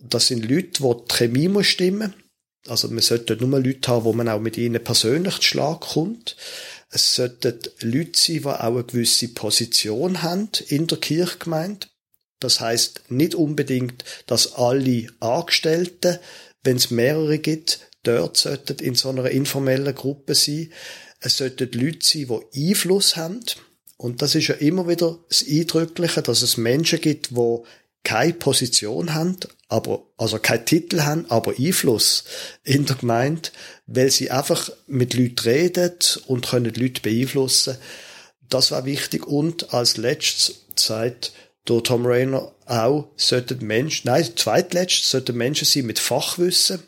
Das 0.00 0.28
sind 0.28 0.48
Leute, 0.48 0.82
wo 0.82 0.94
die 0.94 1.14
Chemie 1.14 1.48
muss 1.48 1.66
stimmen. 1.66 2.14
Also 2.66 2.88
man 2.88 3.00
sollte 3.00 3.36
nur 3.36 3.60
Leute 3.60 3.90
haben, 3.90 4.04
wo 4.04 4.12
man 4.14 4.28
auch 4.28 4.40
mit 4.40 4.56
ihnen 4.56 4.82
persönlich 4.82 5.36
zu 5.36 5.42
Schlag 5.42 5.80
kommt. 5.80 6.36
Es 6.90 7.14
sollten 7.14 7.58
Leute 7.80 8.18
sein, 8.18 8.36
die 8.36 8.46
auch 8.46 8.60
eine 8.60 8.84
gewisse 8.84 9.28
Position 9.28 10.22
haben 10.22 10.48
in 10.68 10.86
der 10.86 10.98
Kirchgemeinde. 10.98 11.86
Das 12.40 12.60
heißt 12.60 13.10
nicht 13.10 13.34
unbedingt, 13.34 14.04
dass 14.26 14.54
alle 14.54 15.08
Angestellten, 15.20 16.18
wenn 16.62 16.76
es 16.76 16.90
mehrere 16.90 17.38
gibt, 17.38 17.87
dort 18.02 18.36
sollten 18.36 18.78
in 18.78 18.94
so 18.94 19.08
einer 19.08 19.30
informellen 19.30 19.94
Gruppe 19.94 20.34
sein. 20.34 20.72
Es 21.20 21.36
sollten 21.36 21.70
Leute 21.72 21.98
sein, 22.02 22.26
die 22.54 22.70
Einfluss 22.70 23.16
haben. 23.16 23.40
Und 23.96 24.22
das 24.22 24.34
ist 24.34 24.46
ja 24.46 24.54
immer 24.54 24.88
wieder 24.88 25.18
das 25.28 25.44
Eindrückliche, 25.48 26.22
dass 26.22 26.42
es 26.42 26.56
Menschen 26.56 27.00
gibt, 27.00 27.30
die 27.30 27.58
keine 28.04 28.32
Position 28.32 29.12
haben, 29.12 29.36
aber, 29.68 30.06
also 30.16 30.38
keinen 30.38 30.64
Titel 30.64 31.02
haben, 31.02 31.26
aber 31.28 31.54
Einfluss 31.58 32.24
in 32.64 32.86
der 32.86 32.96
Gemeinde, 32.96 33.50
weil 33.86 34.10
sie 34.10 34.30
einfach 34.30 34.70
mit 34.86 35.14
Leuten 35.14 35.40
reden 35.40 35.92
und 36.26 36.48
können 36.48 36.72
Leute 36.74 37.02
beeinflussen. 37.02 37.76
Das 38.48 38.70
war 38.70 38.84
wichtig. 38.86 39.26
Und 39.26 39.74
als 39.74 39.96
letztes 39.96 40.64
sagt 40.76 41.32
der 41.68 41.82
Tom 41.82 42.06
Rayner 42.06 42.52
auch, 42.66 43.08
sollten 43.16 43.66
Menschen, 43.66 44.06
nein, 44.06 44.26
zweitletzt 44.36 45.04
sollten 45.04 45.36
Menschen 45.36 45.66
sein 45.66 45.84
mit 45.84 45.98
Fachwissen. 45.98 46.82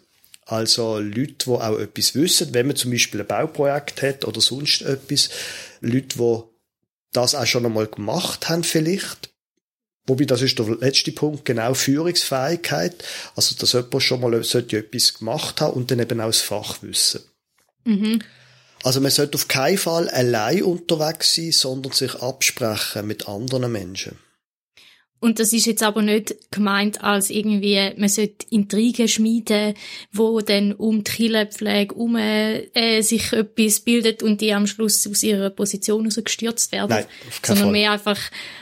Also 0.50 0.99
Leute, 0.99 1.35
die 1.47 1.50
auch 1.50 1.78
etwas 1.78 2.16
wissen, 2.16 2.52
wenn 2.52 2.66
man 2.66 2.75
zum 2.75 2.90
Beispiel 2.90 3.21
ein 3.21 3.26
Bauprojekt 3.28 4.02
hat 4.02 4.25
oder 4.25 4.40
sonst 4.40 4.83
etwas. 4.83 5.28
Leute, 5.80 6.19
die 6.19 6.38
das 7.12 7.37
auch 7.37 7.47
schon 7.47 7.66
einmal 7.66 7.87
gemacht 7.87 8.49
haben 8.49 8.64
vielleicht. 8.64 9.30
Wobei, 10.09 10.25
das 10.25 10.42
ist 10.42 10.59
der 10.59 10.66
letzte 10.66 11.12
Punkt, 11.12 11.45
genau 11.45 11.73
Führungsfähigkeit. 11.75 13.04
Also, 13.37 13.54
dass 13.54 13.75
jemand 13.75 14.02
schon 14.02 14.21
mal 14.21 14.42
sollte 14.42 14.78
etwas 14.78 15.14
gemacht 15.14 15.61
haben 15.61 15.75
und 15.75 15.92
dann 15.92 16.00
eben 16.00 16.21
auch 16.21 16.26
das 16.26 16.40
Fachwissen. 16.40 17.21
Mhm. 17.85 18.21
Also, 18.83 19.00
man 19.00 19.12
sollte 19.12 19.37
auf 19.37 19.47
keinen 19.47 19.78
Fall 19.78 20.09
allein 20.09 20.64
unterwegs 20.64 21.37
sein, 21.37 21.52
sondern 21.52 21.92
sich 21.92 22.16
absprechen 22.16 23.07
mit 23.07 23.28
anderen 23.28 23.71
Menschen. 23.71 24.19
Und 25.21 25.39
das 25.39 25.53
ist 25.53 25.67
jetzt 25.67 25.83
aber 25.83 26.00
nicht 26.00 26.35
gemeint 26.50 27.05
als 27.05 27.29
irgendwie, 27.29 27.93
man 27.99 28.09
sollte 28.09 28.47
Intrigen 28.49 29.07
schmieden, 29.07 29.75
wo 30.11 30.41
dann 30.41 30.73
um 30.73 31.05
die 31.05 31.12
Killenpflege 31.12 31.95
um 31.95 32.17
äh, 32.17 33.03
sich 33.03 33.35
etwas 33.35 33.81
bildet 33.81 34.23
und 34.23 34.41
die 34.41 34.55
am 34.55 34.67
Schluss 34.67 35.07
aus 35.07 35.23
ihrer 35.23 35.50
Position 35.50 36.07
rausgestürzt 36.07 36.73
werden. 36.73 36.91
Nein, 36.91 37.05
Sondern 37.43 37.65
Fall. 37.65 37.73
mehr 37.73 37.93
einfach, 37.93 38.19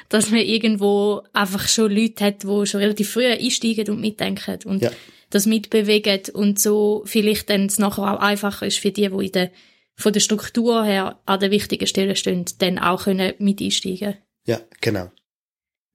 dass 0.09 0.31
man 0.31 0.41
irgendwo 0.41 1.23
einfach 1.33 1.69
schon 1.69 1.93
Leute 1.93 2.25
hat, 2.25 2.43
die 2.43 2.67
schon 2.67 2.81
relativ 2.81 3.13
früh 3.13 3.27
einsteigen 3.27 3.89
und 3.91 4.01
mitdenken 4.01 4.59
und 4.65 4.83
ja. 4.83 4.91
das 5.31 5.47
mitbewegen 5.47 6.23
und 6.33 6.59
so 6.59 7.03
vielleicht 7.07 7.51
dann 7.51 7.67
es 7.67 7.79
nachher 7.79 8.15
auch 8.15 8.21
einfacher 8.21 8.67
ist 8.67 8.81
für 8.81 8.91
die, 8.91 9.09
die 9.09 9.27
in 9.27 9.33
der, 9.33 9.53
von 9.95 10.13
der 10.13 10.21
Struktur 10.21 10.85
her 10.85 11.21
an 11.25 11.39
der 11.39 11.53
wichtigen 11.53 11.87
Stelle 11.87 12.17
stehen, 12.17 12.47
dann 12.59 12.81
auch 12.81 13.05
können 13.05 13.35
mit 13.39 13.63
einsteigen. 13.63 14.17
Ja, 14.45 14.61
genau. 14.81 15.13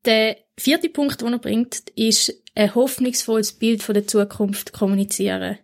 Der 0.05 0.38
vierte 0.57 0.89
Punkt, 0.89 1.22
den 1.22 1.33
er 1.33 1.39
bringt, 1.39 1.89
ist 1.95 2.33
ein 2.55 2.74
hoffnungsvolles 2.75 3.53
Bild 3.53 3.83
von 3.83 3.93
der 3.93 4.07
Zukunft 4.07 4.74
kommunizieren. 4.74 5.57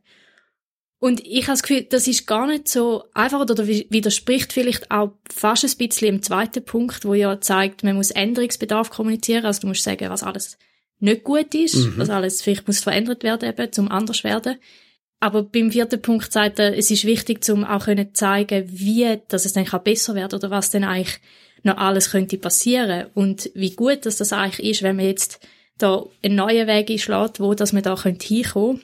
Und 1.01 1.25
ich 1.25 1.43
habe 1.43 1.53
das 1.53 1.63
Gefühl, 1.63 1.83
das 1.83 2.07
ist 2.07 2.27
gar 2.27 2.45
nicht 2.45 2.67
so 2.67 3.05
einfach 3.13 3.39
oder 3.39 3.65
widerspricht 3.67 4.51
vielleicht 4.51 4.91
auch 4.91 5.13
fast 5.33 5.63
ein 5.63 5.77
bisschen 5.77 6.15
im 6.15 6.21
zweiten 6.21 6.63
Punkt, 6.63 7.05
wo 7.05 7.13
ja 7.13 7.39
zeigt, 7.39 7.83
man 7.83 7.95
muss 7.95 8.11
Änderungsbedarf 8.11 8.89
kommunizieren. 8.89 9.45
Also 9.45 9.61
du 9.61 9.67
musst 9.67 9.83
sagen, 9.83 10.09
was 10.09 10.23
alles 10.23 10.57
nicht 10.99 11.23
gut 11.23 11.55
ist, 11.55 11.75
mhm. 11.75 11.93
was 11.95 12.09
alles 12.09 12.41
vielleicht 12.41 12.67
muss 12.67 12.81
verändert 12.81 13.23
werden 13.23 13.47
eben, 13.47 13.71
zum 13.71 13.89
anders 13.89 14.25
werden. 14.25 14.57
Aber 15.21 15.43
beim 15.43 15.71
vierten 15.71 16.01
Punkt 16.01 16.31
sagt 16.33 16.59
er, 16.59 16.77
es 16.77 16.91
ist 16.91 17.05
wichtig, 17.05 17.47
um 17.49 17.63
auch 17.63 17.85
können 17.85 18.13
zeigen, 18.13 18.65
wie, 18.69 19.19
dass 19.29 19.45
es 19.45 19.53
dann 19.53 19.67
besser 19.83 20.15
werden 20.15 20.35
oder 20.35 20.49
was 20.49 20.69
denn 20.69 20.83
eigentlich 20.83 21.19
noch 21.63 21.77
alles 21.77 22.11
könnte 22.11 22.37
passieren 22.37 23.07
und 23.13 23.51
wie 23.53 23.71
gut 23.71 24.05
dass 24.05 24.17
das 24.17 24.33
eigentlich 24.33 24.71
ist, 24.71 24.83
wenn 24.83 24.95
man 24.95 25.05
jetzt 25.05 25.39
da 25.77 26.05
einen 26.23 26.35
neuen 26.35 26.67
Weg 26.67 26.89
einschlägt, 26.89 27.39
wo 27.39 27.53
dass 27.53 27.73
man 27.73 27.83
da 27.83 27.95
könnte 27.95 28.27
hinkommen 28.27 28.81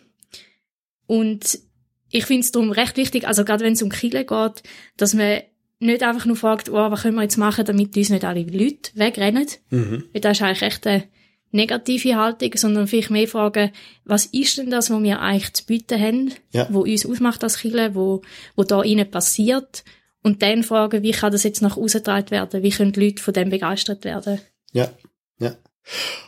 und 1.07 1.59
ich 2.11 2.25
finde 2.25 2.41
es 2.41 2.51
darum 2.51 2.71
recht 2.71 2.97
wichtig, 2.97 3.27
also 3.27 3.43
gerade 3.43 3.63
wenn 3.65 3.73
es 3.73 3.81
um 3.81 3.89
Kiel 3.89 4.23
geht, 4.23 4.63
dass 4.97 5.13
man 5.13 5.41
nicht 5.79 6.03
einfach 6.03 6.25
nur 6.25 6.35
fragt, 6.35 6.69
oh, 6.69 6.73
was 6.73 7.01
können 7.01 7.15
wir 7.15 7.23
jetzt 7.23 7.37
machen, 7.37 7.65
damit 7.65 7.95
uns 7.97 8.09
nicht 8.09 8.23
alle 8.23 8.43
Leute 8.43 8.91
wegrennen. 8.93 9.47
Mhm. 9.69 10.05
Das 10.13 10.37
ist 10.37 10.41
eigentlich 10.41 10.61
echt 10.61 10.87
eine 10.87 11.03
negative 11.51 12.15
Haltung, 12.15 12.51
sondern 12.55 12.87
vielleicht 12.87 13.11
mehr 13.11 13.27
fragen, 13.27 13.71
was 14.03 14.25
ist 14.27 14.57
denn 14.57 14.69
das, 14.69 14.89
was 14.89 15.03
wir 15.03 15.19
eigentlich 15.21 15.53
zu 15.53 15.65
bieten 15.65 15.99
haben, 15.99 16.33
ja. 16.51 16.67
wo 16.69 16.81
uns 16.81 17.05
ausmacht 17.05 17.43
als 17.43 17.59
Kiel, 17.59 17.91
wo, 17.93 18.21
wo 18.55 18.63
da 18.63 18.81
innen 18.81 19.09
passiert 19.09 19.83
und 20.25 20.41
dann 20.41 20.63
fragen, 20.63 21.03
wie 21.03 21.11
kann 21.11 21.31
das 21.31 21.43
jetzt 21.43 21.61
nach 21.61 21.77
außen 21.77 21.99
getragen 21.99 22.31
werden? 22.31 22.63
Wie 22.63 22.71
können 22.71 22.91
die 22.91 22.99
Leute 22.99 23.21
von 23.21 23.31
dem 23.31 23.51
begeistert 23.51 24.03
werden? 24.05 24.41
Ja, 24.73 24.89
ja. 25.37 25.55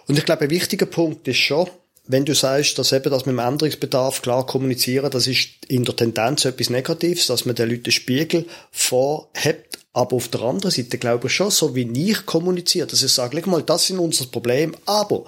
Und 0.05 0.19
ich 0.19 0.23
glaube, 0.23 0.43
ein 0.43 0.51
wichtiger 0.51 0.85
Punkt 0.85 1.27
ist 1.27 1.37
schon, 1.37 1.67
wenn 2.05 2.23
du 2.23 2.35
sagst, 2.35 2.77
dass 2.77 2.91
eben 2.91 3.09
das 3.09 3.25
mit 3.25 3.33
dem 3.33 3.39
Änderungsbedarf 3.39 4.21
klar 4.21 4.45
kommunizieren, 4.45 5.09
das 5.09 5.25
ist 5.25 5.49
in 5.67 5.83
der 5.83 5.95
Tendenz 5.95 6.45
etwas 6.45 6.69
Negatives, 6.69 7.25
dass 7.25 7.45
man 7.45 7.55
den 7.55 7.71
Leuten 7.71 7.91
Spiegel 7.91 8.45
vorhebt. 8.69 9.79
Aber 9.93 10.17
auf 10.17 10.27
der 10.27 10.41
anderen 10.41 10.71
Seite 10.71 10.99
glaube 10.99 11.25
ich 11.25 11.33
schon, 11.33 11.49
so 11.49 11.73
wie 11.73 11.89
ich 12.11 12.23
kommuniziere, 12.27 12.85
dass 12.85 13.01
ich 13.01 13.11
sage, 13.11 13.41
mal, 13.49 13.63
das 13.63 13.89
ist 13.89 13.97
unser 13.97 14.27
Problem, 14.27 14.75
aber 14.85 15.25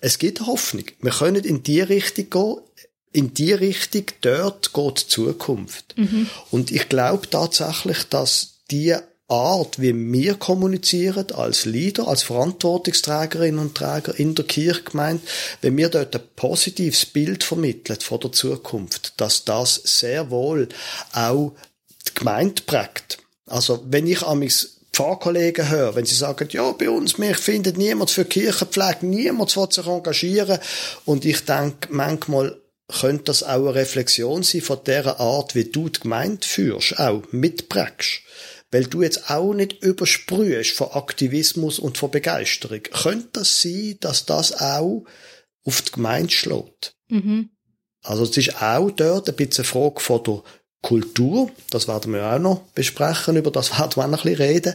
es 0.00 0.20
gibt 0.20 0.46
Hoffnung. 0.46 0.84
Wir 1.00 1.10
können 1.10 1.42
in 1.42 1.64
die 1.64 1.80
Richtung 1.80 2.30
gehen 2.30 2.62
in 3.14 3.32
die 3.32 3.52
Richtung, 3.52 4.04
dort 4.20 4.74
geht 4.74 5.02
die 5.02 5.08
Zukunft. 5.08 5.94
Mhm. 5.96 6.28
Und 6.50 6.70
ich 6.70 6.88
glaube 6.88 7.30
tatsächlich, 7.30 8.02
dass 8.10 8.56
die 8.70 8.94
Art, 9.28 9.80
wie 9.80 9.94
wir 9.94 10.34
kommunizieren 10.34 11.30
als 11.32 11.64
Leader, 11.64 12.08
als 12.08 12.24
Verantwortungsträgerinnen 12.24 13.60
und 13.60 13.74
Träger 13.76 14.18
in 14.18 14.34
der 14.34 14.44
Kirchgemeinde, 14.44 15.22
wenn 15.62 15.76
wir 15.76 15.88
dort 15.88 16.14
ein 16.14 16.22
positives 16.36 17.06
Bild 17.06 17.44
vermitteln 17.44 18.00
von 18.00 18.20
der 18.20 18.32
Zukunft, 18.32 19.14
dass 19.18 19.44
das 19.44 19.80
sehr 19.84 20.30
wohl 20.30 20.68
auch 21.12 21.54
die 22.08 22.14
Gemeinde 22.14 22.62
prägt. 22.66 23.18
Also, 23.46 23.82
wenn 23.88 24.06
ich 24.06 24.22
an 24.22 24.40
mich 24.40 24.66
Pfarrkollegen 24.92 25.70
höre, 25.70 25.94
wenn 25.94 26.04
sie 26.04 26.14
sagen, 26.14 26.48
ja, 26.50 26.72
bei 26.72 26.90
uns, 26.90 27.18
wir 27.18 27.34
finden 27.34 27.76
niemand 27.76 28.10
für 28.10 28.24
Kirchenpflege, 28.24 29.06
niemand 29.06 29.56
will 29.56 29.70
sich 29.70 29.86
engagieren. 29.86 30.58
Und 31.04 31.24
ich 31.24 31.44
denke 31.44 31.88
manchmal, 31.90 32.56
könnte 32.88 33.24
das 33.24 33.42
auch 33.42 33.66
eine 33.66 33.74
Reflexion 33.74 34.42
sein 34.42 34.60
von 34.60 34.82
der 34.84 35.18
Art, 35.20 35.54
wie 35.54 35.64
du 35.64 35.88
die 35.88 36.00
Gemeinde 36.00 36.46
führst, 36.46 36.98
auch 36.98 37.22
mitprägst. 37.32 38.20
Weil 38.70 38.84
du 38.84 39.02
jetzt 39.02 39.30
auch 39.30 39.54
nicht 39.54 39.82
übersprühst 39.82 40.72
von 40.72 40.90
Aktivismus 40.90 41.78
und 41.78 41.96
von 41.96 42.10
Begeisterung. 42.10 42.82
Könnte 42.82 43.28
das 43.34 43.62
sein, 43.62 43.96
dass 44.00 44.26
das 44.26 44.60
auch 44.60 45.04
auf 45.64 45.82
die 45.82 45.92
Gemeinde 45.92 46.32
schlägt? 46.32 46.94
Mhm. 47.08 47.50
Also 48.02 48.24
es 48.24 48.36
ist 48.36 48.60
auch 48.60 48.90
dort 48.90 49.28
ein 49.28 49.36
bisschen 49.36 49.64
eine 49.64 49.72
Frage 49.72 50.00
von 50.00 50.22
der 50.24 50.42
Kultur, 50.82 51.50
das 51.70 51.88
werden 51.88 52.12
wir 52.12 52.26
auch 52.26 52.38
noch 52.38 52.60
besprechen, 52.74 53.36
über 53.36 53.50
das 53.50 53.70
werden 53.78 53.96
wir 53.96 54.04
auch 54.04 54.08
noch 54.08 54.24
ein 54.24 54.30
bisschen 54.30 54.46
reden 54.46 54.74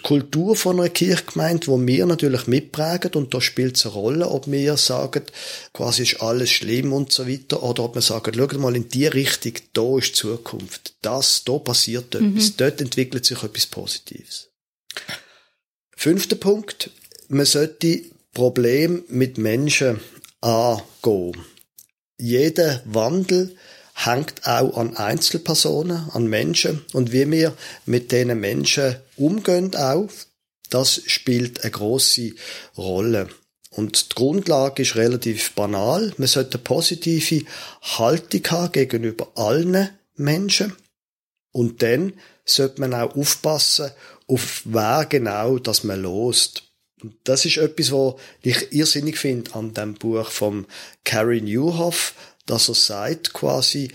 die 0.00 0.08
Kultur 0.08 0.56
von 0.56 0.80
einer 0.80 0.88
Kirchgemeinde, 0.88 1.66
wo 1.68 1.86
wir 1.86 2.06
natürlich 2.06 2.46
mitprägen 2.46 3.12
und 3.14 3.34
da 3.34 3.40
spielt 3.40 3.76
es 3.76 3.86
eine 3.86 3.94
Rolle, 3.94 4.28
ob 4.28 4.50
wir 4.50 4.76
sagen, 4.76 5.22
quasi 5.72 6.02
ist 6.02 6.22
alles 6.22 6.50
schlimm 6.50 6.92
und 6.92 7.12
so 7.12 7.28
weiter, 7.28 7.62
oder 7.62 7.84
ob 7.84 7.94
wir 7.94 8.02
sagen, 8.02 8.32
schau 8.34 8.58
mal 8.58 8.76
in 8.76 8.88
die 8.88 9.06
Richtung, 9.06 9.52
da 9.72 9.98
ist 9.98 10.16
Zukunft, 10.16 10.94
das, 11.02 11.44
da 11.44 11.58
passiert 11.58 12.14
mhm. 12.14 12.36
etwas, 12.36 12.56
dort 12.56 12.80
entwickelt 12.80 13.24
sich 13.24 13.42
etwas 13.42 13.66
Positives. 13.66 14.48
Fünfter 15.96 16.36
Punkt, 16.36 16.90
man 17.28 17.46
sollte 17.46 18.02
Problem 18.32 19.04
mit 19.08 19.38
Menschen 19.38 20.00
angehen. 20.40 21.36
Jeder 22.18 22.82
Wandel 22.84 23.56
hängt 24.04 24.46
auch 24.46 24.76
an 24.76 24.96
Einzelpersonen, 24.96 26.10
an 26.12 26.26
Menschen 26.26 26.84
und 26.92 27.12
wie 27.12 27.30
wir 27.30 27.56
mit 27.86 28.12
diesen 28.12 28.38
Menschen 28.40 28.96
umgehen 29.16 29.74
auch, 29.76 30.08
das 30.70 31.02
spielt 31.06 31.62
eine 31.62 31.72
große 31.72 32.32
Rolle. 32.76 33.28
Und 33.70 34.10
die 34.10 34.14
Grundlage 34.14 34.82
ist 34.82 34.96
relativ 34.96 35.52
banal. 35.52 36.12
Man 36.16 36.28
sollte 36.28 36.54
eine 36.54 36.64
positive 36.64 37.44
Haltung 37.82 38.42
haben 38.50 38.72
gegenüber 38.72 39.30
allen 39.36 39.90
Menschen. 40.16 40.74
Und 41.52 41.82
dann 41.82 42.14
sollte 42.44 42.80
man 42.80 42.94
auch 42.94 43.14
aufpassen, 43.16 43.90
auf 44.26 44.62
wer 44.64 45.06
genau 45.08 45.58
das 45.58 45.84
man 45.84 46.02
lost. 46.02 46.64
Das 47.24 47.44
ist 47.44 47.56
etwas, 47.56 47.92
was 47.92 48.14
ich 48.42 48.72
irrsinnig 48.72 49.18
finde 49.18 49.54
an 49.54 49.72
dem 49.72 49.94
Buch 49.94 50.30
vom 50.30 50.66
Carrie 51.04 51.40
Newhoff, 51.40 52.14
dass 52.50 52.68
er 52.68 52.74
sagt 52.74 53.32
quasi, 53.32 53.92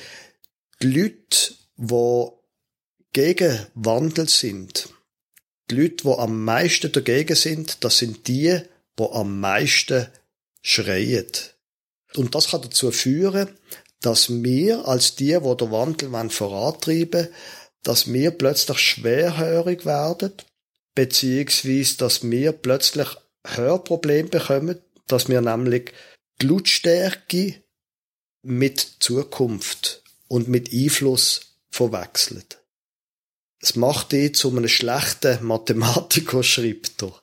die 0.82 0.88
Leute, 0.88 1.54
die 1.78 2.28
gegen 3.14 3.66
Wandel 3.76 4.30
sind, 4.30 4.90
die 5.70 5.76
Leute, 5.76 6.04
die 6.04 6.10
am 6.10 6.44
meisten 6.44 6.92
dagegen 6.92 7.36
sind, 7.36 7.84
das 7.84 7.98
sind 7.98 8.28
die, 8.28 8.62
die 9.00 9.04
am 9.12 9.40
meisten 9.40 10.08
schreien. 10.62 11.28
Und 12.16 12.36
das 12.36 12.50
kann 12.50 12.62
dazu 12.62 12.92
führen, 12.92 13.50
dass 14.02 14.30
wir 14.30 14.88
als 14.88 15.16
die, 15.16 15.38
die 15.38 15.58
den 15.58 15.72
Wandel 15.72 16.30
vorantreiben 16.30 17.30
dass 17.86 18.12
wir 18.12 18.32
plötzlich 18.32 18.80
schwerhörig 18.80 19.86
werden, 19.86 20.34
beziehungsweise, 20.96 21.98
dass 21.98 22.24
wir 22.30 22.52
plötzlich 22.52 23.08
Hörprobleme 23.46 24.30
bekommen, 24.30 24.80
dass 25.08 25.30
wir 25.30 25.40
nämlich 25.40 25.92
die 26.42 26.48
Lautstärke 26.48 27.64
mit 28.46 28.98
Zukunft 29.00 30.04
und 30.28 30.48
mit 30.48 30.72
Einfluss 30.72 31.56
verwechseln. 31.70 32.44
Es 33.60 33.75
macht 33.75 34.14
ihn 34.14 34.34
zu 34.34 34.52
einem 34.52 34.68
schlechten 34.68 35.44
Mathematiker, 35.44 36.44
schreibt 36.44 37.02
er. 37.02 37.14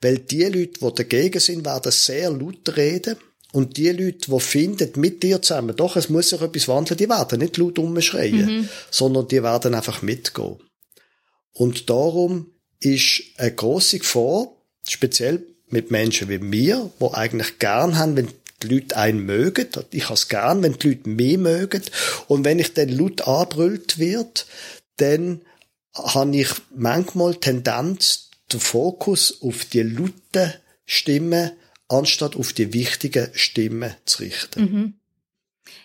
Weil 0.00 0.18
die 0.18 0.44
Leute, 0.44 0.80
die 0.80 0.94
dagegen 0.94 1.38
sind, 1.38 1.64
werden 1.64 1.92
sehr 1.92 2.30
laut 2.30 2.76
reden. 2.76 3.16
Und 3.52 3.76
die 3.76 3.90
Leute, 3.90 4.30
die 4.30 4.40
finden, 4.40 4.90
mit 4.96 5.22
dir 5.22 5.40
zusammen, 5.40 5.76
doch, 5.76 5.94
es 5.94 6.08
muss 6.08 6.30
sich 6.30 6.40
etwas 6.40 6.66
wandeln, 6.66 6.98
die 6.98 7.08
werden 7.08 7.38
nicht 7.38 7.56
laut 7.56 7.78
umschreien, 7.78 8.46
mhm. 8.46 8.68
sondern 8.90 9.28
die 9.28 9.44
werden 9.44 9.76
einfach 9.76 10.02
mitgehen. 10.02 10.58
Und 11.52 11.88
darum 11.88 12.50
ist 12.80 13.22
eine 13.36 13.54
grosse 13.54 14.00
Gefahr, 14.00 14.48
speziell 14.88 15.46
mit 15.68 15.92
Menschen 15.92 16.28
wie 16.28 16.38
mir, 16.38 16.90
die 17.00 17.14
eigentlich 17.14 17.60
gern 17.60 17.96
haben, 17.96 18.16
wenn 18.16 18.28
die 18.64 18.74
Leute 18.74 18.96
einen 18.96 19.24
mögen. 19.24 19.68
Ich 19.90 20.04
habe 20.04 20.14
es 20.14 20.28
gern, 20.28 20.62
wenn 20.62 20.78
die 20.78 20.88
Leute 20.88 21.08
mich 21.08 21.38
mögen. 21.38 21.82
Und 22.28 22.44
wenn 22.44 22.58
ich 22.58 22.74
dann 22.74 22.88
laut 22.88 23.22
anbrüllt 23.22 23.98
wird, 23.98 24.46
dann 24.96 25.42
habe 25.94 26.36
ich 26.36 26.48
manchmal 26.74 27.36
Tendenz, 27.36 28.30
den 28.52 28.60
Fokus 28.60 29.42
auf 29.42 29.64
die 29.64 29.82
lauten 29.82 30.52
Stimmen 30.84 31.52
anstatt 31.88 32.36
auf 32.36 32.52
die 32.52 32.72
wichtigen 32.72 33.28
Stimmen 33.34 33.94
zu 34.04 34.22
richten. 34.22 34.62
Mhm. 34.62 34.94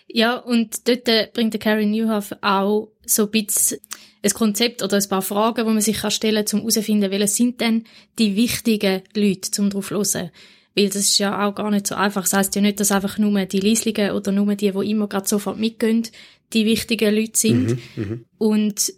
Ja, 0.06 0.36
und 0.36 0.88
dort 0.88 1.32
bringt 1.32 1.54
der 1.54 1.60
Carrie 1.60 1.86
Newhoff 1.86 2.32
auch 2.42 2.90
so 3.04 3.24
ein 3.24 3.30
bisschen 3.30 3.78
ein 4.22 4.30
Konzept 4.32 4.82
oder 4.82 4.98
ein 4.98 5.08
paar 5.08 5.22
Fragen, 5.22 5.66
die 5.66 5.72
man 5.72 5.80
sich 5.80 5.98
stellen 6.10 6.44
kann, 6.44 6.60
um 6.60 6.60
herauszufinden, 6.60 7.10
welche 7.10 7.28
sind 7.28 7.60
denn 7.60 7.84
die 8.18 8.36
wichtigen 8.36 9.02
Leute, 9.14 9.62
um 9.62 9.70
drauf 9.70 9.88
zu 9.88 9.94
hören. 9.94 10.30
Weil 10.76 10.88
das 10.88 10.96
ist 10.96 11.18
ja 11.18 11.46
auch 11.46 11.54
gar 11.54 11.70
nicht 11.70 11.86
so 11.86 11.94
einfach. 11.94 12.22
Das 12.22 12.32
heisst 12.32 12.54
ja 12.54 12.62
nicht, 12.62 12.80
dass 12.80 12.92
einfach 12.92 13.18
nur 13.18 13.44
die 13.46 13.60
Leislichen 13.60 14.12
oder 14.12 14.32
nur 14.32 14.54
die, 14.54 14.70
die 14.70 14.90
immer 14.90 15.08
gerade 15.08 15.28
sofort 15.28 15.58
mitgehen, 15.58 16.06
die 16.52 16.64
wichtigen 16.64 17.14
Leute 17.14 17.38
sind. 17.38 17.78
Mhm, 17.96 18.02
mhm. 18.02 18.24
und 18.38 18.92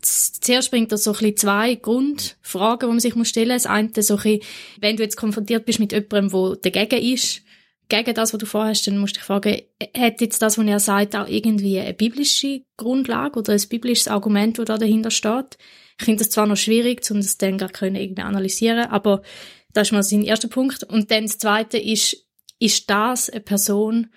zuerst 0.00 0.70
bringt 0.70 0.92
er 0.92 0.98
so 0.98 1.10
ein 1.10 1.18
bisschen 1.18 1.36
zwei 1.36 1.74
Grundfragen, 1.74 2.88
die 2.88 2.92
man 2.92 3.00
sich 3.00 3.28
stellen 3.28 3.48
muss. 3.48 3.62
Das 3.62 3.72
eine 3.72 3.90
so 3.96 4.16
ein 4.16 4.22
bisschen, 4.22 4.40
wenn 4.80 4.96
du 4.96 5.02
jetzt 5.02 5.16
konfrontiert 5.16 5.64
bist 5.64 5.80
mit 5.80 5.92
jemandem, 5.92 6.30
der 6.62 6.72
dagegen 6.72 7.14
ist, 7.14 7.42
gegen 7.88 8.14
das, 8.14 8.32
was 8.32 8.38
du 8.38 8.46
vorhast, 8.46 8.86
dann 8.86 8.98
musst 8.98 9.16
du 9.16 9.20
dich 9.20 9.26
fragen, 9.26 9.62
hat 9.96 10.20
jetzt 10.20 10.42
das, 10.42 10.58
was 10.58 10.66
er 10.66 10.80
sagt, 10.80 11.16
auch 11.16 11.26
irgendwie 11.26 11.80
eine 11.80 11.94
biblische 11.94 12.62
Grundlage 12.76 13.38
oder 13.38 13.54
ein 13.54 13.68
biblisches 13.68 14.08
Argument, 14.08 14.58
das 14.58 14.66
da 14.66 14.78
dahinter 14.78 15.10
steht? 15.10 15.56
Ich 15.98 16.04
finde 16.04 16.22
das 16.22 16.30
zwar 16.30 16.46
noch 16.46 16.56
schwierig, 16.56 17.10
um 17.10 17.16
das 17.16 17.38
dann 17.38 17.58
gar 17.58 17.70
können 17.70 17.96
irgendwie 17.96 18.22
analysieren, 18.22 18.86
aber 18.90 19.22
das 19.72 19.88
ist 19.88 19.92
mal 19.92 20.02
sein 20.02 20.22
erster 20.22 20.48
Punkt. 20.48 20.84
Und 20.84 21.10
dann 21.10 21.24
das 21.26 21.38
zweite 21.38 21.78
ist, 21.78 22.26
ist 22.58 22.88
das 22.90 23.30
eine 23.30 23.40
Person, 23.40 24.08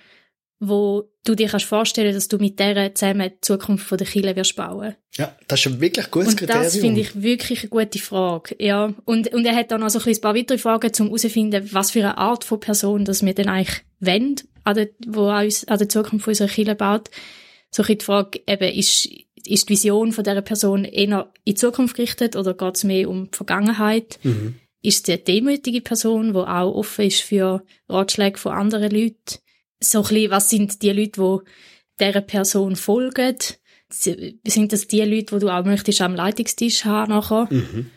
wo 0.59 1.09
du 1.23 1.35
dir 1.35 1.47
kannst 1.47 1.65
vorstellen, 1.65 2.13
dass 2.13 2.27
du 2.27 2.37
mit 2.37 2.59
der 2.59 2.93
zusammen 2.93 3.29
die 3.29 3.41
Zukunft 3.41 3.87
von 3.87 3.97
der 3.97 4.07
Kirche 4.07 4.35
wirst 4.35 4.55
bauen. 4.55 4.95
Ja, 5.15 5.35
das 5.47 5.59
ist 5.59 5.67
ein 5.67 5.81
wirklich 5.81 6.09
gutes 6.11 6.29
und 6.29 6.37
Kriterium. 6.37 6.63
das 6.63 6.77
finde 6.77 7.01
ich 7.01 7.21
wirklich 7.21 7.61
eine 7.61 7.69
gute 7.69 7.99
Frage. 7.99 8.55
Ja, 8.59 8.93
und, 9.05 9.33
und 9.33 9.45
er 9.45 9.55
hat 9.55 9.71
dann 9.71 9.83
auch 9.83 9.89
so 9.89 9.99
ein 9.99 10.21
paar 10.21 10.35
weitere 10.35 10.59
Fragen, 10.59 10.91
um 10.99 11.07
herauszufinden, 11.07 11.73
was 11.73 11.91
für 11.91 12.01
eine 12.01 12.17
Art 12.17 12.43
von 12.43 12.59
Person, 12.59 13.05
dass 13.05 13.25
wir 13.25 13.33
dann 13.33 13.49
eigentlich 13.49 13.81
wollen, 13.99 14.35
an 14.63 14.75
der, 14.75 14.89
wo 15.07 15.29
uns 15.31 15.67
an 15.67 15.79
der 15.79 15.89
Zukunft 15.89 16.27
unserer 16.27 16.47
Kirche 16.47 16.75
baut. 16.75 17.09
So 17.71 17.81
ein 17.83 17.97
die 17.97 18.05
Frage 18.05 18.41
eben, 18.47 18.71
ist, 18.71 19.09
ist 19.45 19.67
die 19.67 19.73
Vision 19.73 20.11
von 20.11 20.23
dieser 20.23 20.41
Person 20.41 20.85
eher 20.85 21.31
in 21.43 21.53
die 21.53 21.55
Zukunft 21.55 21.95
gerichtet 21.95 22.35
oder 22.35 22.53
geht 22.53 22.75
es 22.75 22.83
mehr 22.83 23.09
um 23.09 23.31
die 23.31 23.35
Vergangenheit? 23.35 24.19
Mhm. 24.21 24.55
Ist 24.81 25.05
sie 25.05 25.13
eine 25.13 25.21
demütige 25.21 25.81
Person, 25.81 26.33
die 26.33 26.39
auch 26.39 26.73
offen 26.73 27.05
ist 27.05 27.21
für 27.21 27.63
Ratschläge 27.87 28.37
von 28.37 28.53
anderen 28.53 28.91
Leuten? 28.91 29.39
so 29.81 29.99
ein 29.99 30.07
bisschen, 30.07 30.31
was 30.31 30.49
sind 30.49 30.81
die 30.81 30.91
Leute, 30.91 31.21
die 31.21 32.05
dieser 32.05 32.21
Person 32.21 32.75
folgen? 32.75 33.37
Sind 33.89 34.71
das 34.71 34.87
die 34.87 35.01
Leute, 35.01 35.35
die 35.35 35.39
du 35.39 35.49
auch 35.49 35.65
möchtest 35.65 36.01
am 36.01 36.15
Leitungstisch 36.15 36.85
haben 36.85 37.11
nachher? 37.11 37.47
Mhm. 37.49 37.87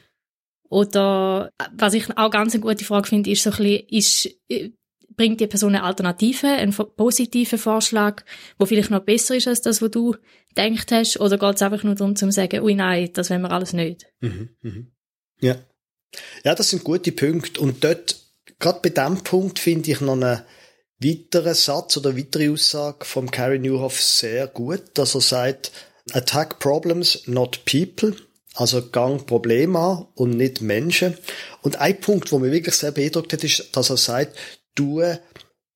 Oder, 0.69 1.51
was 1.77 1.95
ich 1.95 2.17
auch 2.19 2.31
ganz 2.31 2.55
eine 2.55 2.63
gute 2.63 2.85
Frage 2.85 3.09
finde, 3.09 3.31
ist 3.31 3.45
so 3.45 3.51
ein 3.51 3.57
bisschen, 3.57 4.35
ist, 4.57 4.73
bringt 5.11 5.41
die 5.41 5.47
Person 5.47 5.77
eine 5.77 5.85
Alternative, 5.85 6.49
einen 6.49 6.73
positiven 6.73 7.59
Vorschlag, 7.59 8.25
wo 8.59 8.67
vielleicht 8.67 8.91
noch 8.91 9.05
besser 9.05 9.37
ist 9.37 9.47
als 9.47 9.61
das, 9.61 9.81
was 9.81 9.91
du 9.93 10.17
denkt 10.57 10.91
hast? 10.91 11.21
Oder 11.21 11.39
geht 11.39 11.55
es 11.55 11.63
einfach 11.63 11.85
nur 11.85 11.95
darum, 11.95 12.17
zu 12.17 12.29
sagen, 12.33 12.63
ui 12.63 12.75
nein, 12.75 13.11
das 13.13 13.31
wollen 13.31 13.43
wir 13.43 13.53
alles 13.53 13.73
nicht? 13.73 14.07
Mhm, 14.21 14.49
mhm. 14.63 14.93
Ja. 15.41 15.57
Ja, 16.45 16.55
das 16.55 16.71
sind 16.71 16.85
gute 16.85 17.13
Punkte. 17.13 17.61
Und 17.61 17.85
dort, 17.85 18.17
gerade 18.59 18.81
bei 18.83 18.91
dem 18.91 19.23
Punkt 19.23 19.59
finde 19.59 19.91
ich 19.91 20.01
noch 20.01 20.15
eine, 20.15 20.45
weiterer 21.05 21.55
Satz 21.55 21.97
oder 21.97 22.17
weitere 22.17 22.51
Aussage 22.51 23.05
vom 23.05 23.31
Carrie 23.31 23.59
Newhoff 23.59 24.01
sehr 24.01 24.47
gut, 24.47 24.83
dass 24.95 25.15
er 25.15 25.21
sagt, 25.21 25.73
attack 26.13 26.59
problems, 26.59 27.23
not 27.27 27.65
people. 27.65 28.17
Also 28.57 28.89
gang 28.89 29.27
Probleme 29.27 29.79
an 29.79 30.07
und 30.15 30.31
nicht 30.31 30.61
Menschen. 30.61 31.19
Und 31.63 31.77
ein 31.81 32.01
Punkt, 32.01 32.31
wo 32.31 32.39
mir 32.39 32.53
wirklich 32.53 32.77
sehr 32.77 32.93
beeindruckt 32.93 33.33
hat, 33.33 33.43
ist, 33.43 33.77
dass 33.77 33.91
er 33.91 33.97
sagt, 33.97 34.37
du 34.77 35.03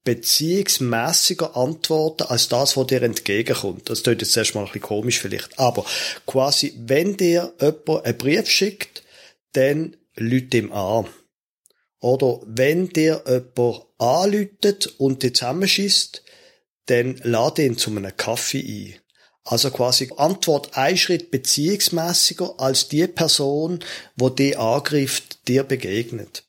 beziehungsmäßiger 0.04 1.56
antworten 1.56 2.28
als 2.28 2.48
das, 2.48 2.76
was 2.76 2.86
dir 2.86 3.02
entgegenkommt. 3.02 3.90
Das 3.90 4.04
klingt 4.04 4.22
jetzt 4.22 4.36
erstmal 4.36 4.64
ein 4.64 4.68
bisschen 4.68 4.82
komisch 4.82 5.18
vielleicht. 5.18 5.58
Aber 5.58 5.84
quasi, 6.24 6.72
wenn 6.78 7.16
dir 7.16 7.52
jemand 7.60 8.04
einen 8.04 8.16
Brief 8.16 8.48
schickt, 8.48 9.02
dann 9.54 9.96
lüt 10.18 10.54
ihm 10.54 10.72
an. 10.72 11.06
Oder 12.00 12.40
wenn 12.46 12.88
dir 12.88 13.24
jemand 13.26 13.86
anläutet 13.98 14.86
und 14.98 15.22
dich 15.22 15.34
zusammenschießt, 15.34 16.22
dann 16.86 17.20
lade 17.22 17.64
ihn 17.64 17.76
zu 17.76 17.90
einem 17.90 18.16
Kaffee 18.16 18.60
ein. 18.94 19.00
Also 19.44 19.70
quasi 19.70 20.10
Antwort 20.16 20.76
ein 20.76 20.96
Schritt 20.96 21.30
beziehungsmäßiger 21.30 22.54
als 22.58 22.88
die 22.88 23.06
Person, 23.06 23.80
wo 24.16 24.28
die 24.28 24.56
angreift, 24.56 25.48
dir 25.48 25.64
begegnet. 25.64 26.44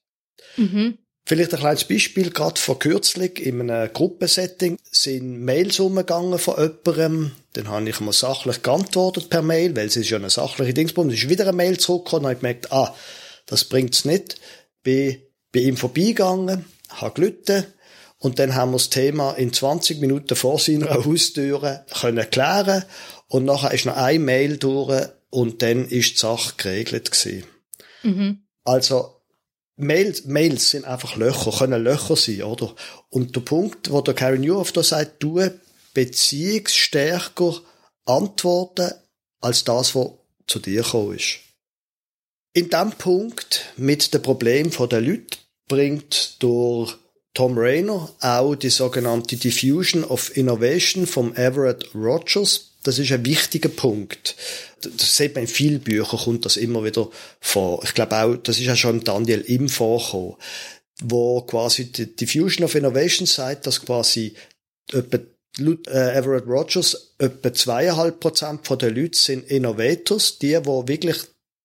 Mhm. 0.58 0.98
Vielleicht 1.26 1.54
ein 1.54 1.60
kleines 1.60 1.84
Beispiel, 1.86 2.32
gerade 2.32 2.60
vor 2.60 2.80
kürzlich 2.80 3.46
in 3.46 3.62
einem 3.62 3.94
Gruppensetting 3.94 4.78
sind 4.92 5.42
Mails 5.44 5.80
umgegangen 5.80 6.40
von 6.40 6.56
jemandem, 6.58 7.32
dann 7.54 7.68
habe 7.68 7.88
ich 7.88 8.00
mal 8.00 8.14
sachlich 8.14 8.64
geantwortet 8.64 9.30
per 9.30 9.44
Mail, 9.44 9.76
weil 9.76 9.88
es 9.88 9.96
ist 9.96 10.10
ja 10.10 10.18
eine 10.18 10.32
sachliche 10.32 10.74
Dingsbums, 10.74 11.14
es 11.14 11.24
ist 11.24 11.30
wieder 11.30 11.44
eine 11.44 11.56
Mail 11.56 11.78
zurückgekommen, 11.78 12.26
und 12.26 12.32
habe 12.32 12.40
gemerkt, 12.40 12.72
ah, 12.72 12.96
das 13.50 13.66
bringt's 13.66 14.06
nicht. 14.06 14.40
Bin 14.84 15.22
bei 15.52 15.62
ihm 15.62 15.78
vorbeigegangen, 15.78 16.66
habe 16.90 17.14
gelitten 17.16 17.66
und 18.20 18.40
dann 18.40 18.56
haben 18.56 18.72
wir 18.72 18.78
das 18.78 18.90
Thema 18.90 19.34
in 19.34 19.52
20 19.52 20.00
Minuten 20.00 20.36
vor 20.36 20.60
seiner 20.60 20.90
Haustür 21.06 21.86
können 22.00 22.30
klären 22.30 22.84
und 23.28 23.46
nachher 23.46 23.74
ist 23.74 23.86
noch 23.86 23.98
ein 23.98 24.24
Mail 24.24 24.58
durch 24.58 25.08
und 25.30 25.62
dann 25.62 25.86
ist 25.86 26.14
die 26.14 26.18
Sache 26.18 26.54
geregelt 26.58 27.12
gewesen. 27.12 27.44
Mhm. 28.04 28.44
Also 28.64 29.22
Mails, 29.78 30.26
Mails 30.26 30.72
sind 30.72 30.86
einfach 30.86 31.16
Löcher, 31.16 31.52
können 31.52 31.82
Löcher 31.82 32.18
sein, 32.18 32.44
oder? 32.44 32.76
Und 33.10 33.36
der 33.36 33.42
Punkt, 33.42 33.92
wo 33.92 34.02
der 34.02 34.14
Carrie 34.14 34.40
Newhoff 34.40 34.74
da 34.74 34.84
sagt, 34.84 35.24
du 35.24 35.42
beziehungsstärker 35.94 37.62
antworten 38.06 38.92
als 39.40 39.64
das, 39.64 39.96
was 39.96 40.10
zu 40.48 40.60
dir 40.60 40.84
gekommen 40.84 41.16
ist. 41.16 41.40
In 42.54 42.70
dem 42.70 42.92
Punkt 42.92 43.74
mit 43.78 44.14
dem 44.14 44.22
Problem 44.22 44.72
der 44.72 45.02
Leute 45.02 45.38
bringt 45.68 46.42
durch 46.42 46.98
Tom 47.36 47.58
Rayner 47.58 48.10
auch 48.20 48.56
die 48.56 48.70
sogenannte 48.70 49.38
Diffusion 49.38 50.04
of 50.04 50.36
Innovation 50.36 51.06
vom 51.06 51.36
Everett 51.36 51.94
Rogers. 51.94 52.72
Das 52.84 52.98
ist 52.98 53.12
ein 53.12 53.26
wichtiger 53.26 53.70
Punkt. 53.70 54.36
Das 54.82 55.16
sieht 55.16 55.36
man 55.36 55.44
in 55.44 55.48
vielen 55.48 55.82
Büchern, 55.82 56.20
kommt 56.20 56.46
das 56.46 56.58
immer 56.58 56.84
wieder 56.84 57.10
vor. 57.40 57.84
Ich 57.84 57.94
glaube 57.94 58.16
auch, 58.16 58.36
das 58.36 58.58
ist 58.58 58.66
ja 58.66 58.76
schon 58.76 59.04
Daniel 59.04 59.42
Im 59.42 59.70
vorgekommen, 59.70 60.36
wo 61.04 61.42
quasi 61.42 61.92
die 61.92 62.16
Diffusion 62.16 62.66
of 62.66 62.74
Innovation 62.74 63.28
sagt, 63.28 63.68
dass 63.68 63.86
quasi 63.86 64.34
etwa 64.92 65.20
äh, 65.60 66.18
Everett 66.18 66.48
Rogers 66.48 67.14
etwa 67.20 67.54
zweieinhalb 67.54 68.20
Prozent 68.20 68.68
der 68.82 68.92
Leute 68.92 69.18
sind 69.18 69.50
Innovators, 69.52 70.40
die, 70.40 70.58
die 70.60 70.88
wirklich 70.88 71.18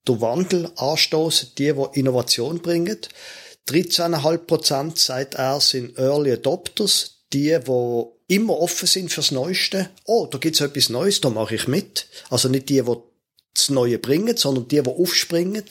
den 0.07 0.21
Wandel 0.21 0.71
anstoßen, 0.77 1.51
die, 1.59 1.73
die 1.73 1.99
Innovation 2.01 2.61
bringen. 2.61 2.99
13,5% 3.69 4.99
sagt 4.99 5.35
er, 5.35 5.61
sind 5.61 5.99
Early 5.99 6.33
Adopters, 6.33 7.25
die, 7.33 7.59
die 7.67 8.05
immer 8.29 8.59
offen 8.59 8.87
sind 8.87 9.13
fürs 9.13 9.31
Neueste. 9.31 9.91
Oh, 10.05 10.27
da 10.31 10.39
gibt's 10.39 10.61
etwas 10.61 10.89
Neues, 10.89 11.21
da 11.21 11.31
mache 11.31 11.55
ich 11.55 11.69
mit. 11.69 12.07
Also 12.31 12.49
nicht 12.49 12.69
die, 12.69 12.83
die 12.83 12.97
das 13.55 13.71
Neue 13.71 13.99
bringen, 13.99 14.37
sondern 14.37 14.69
die, 14.69 14.83
die 14.83 14.91
aufspringen. 14.91 15.63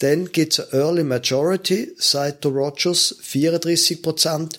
Dann 0.00 0.30
gibt's 0.30 0.60
eine 0.60 0.80
Early 0.80 1.04
Majority, 1.04 1.94
sagt 1.96 2.44
der 2.44 2.52
Rogers, 2.52 3.16
34% 3.24 4.50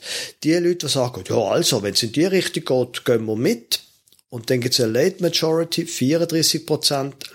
Die 0.43 0.53
Leute, 0.53 0.88
die 0.88 0.89
sagen, 0.89 1.23
ja, 1.29 1.38
also, 1.38 1.83
wenn 1.83 1.93
es 1.93 2.03
in 2.03 2.12
die 2.12 2.25
Richtung 2.25 2.65
geht, 2.65 3.05
gehen 3.05 3.25
wir 3.25 3.36
mit. 3.36 3.83
Und 4.34 4.50
dann 4.50 4.62
gibt 4.62 4.74
es 4.74 4.82
eine 4.82 4.93
Late 4.93 5.22
Majority, 5.22 5.86
34 5.86 6.65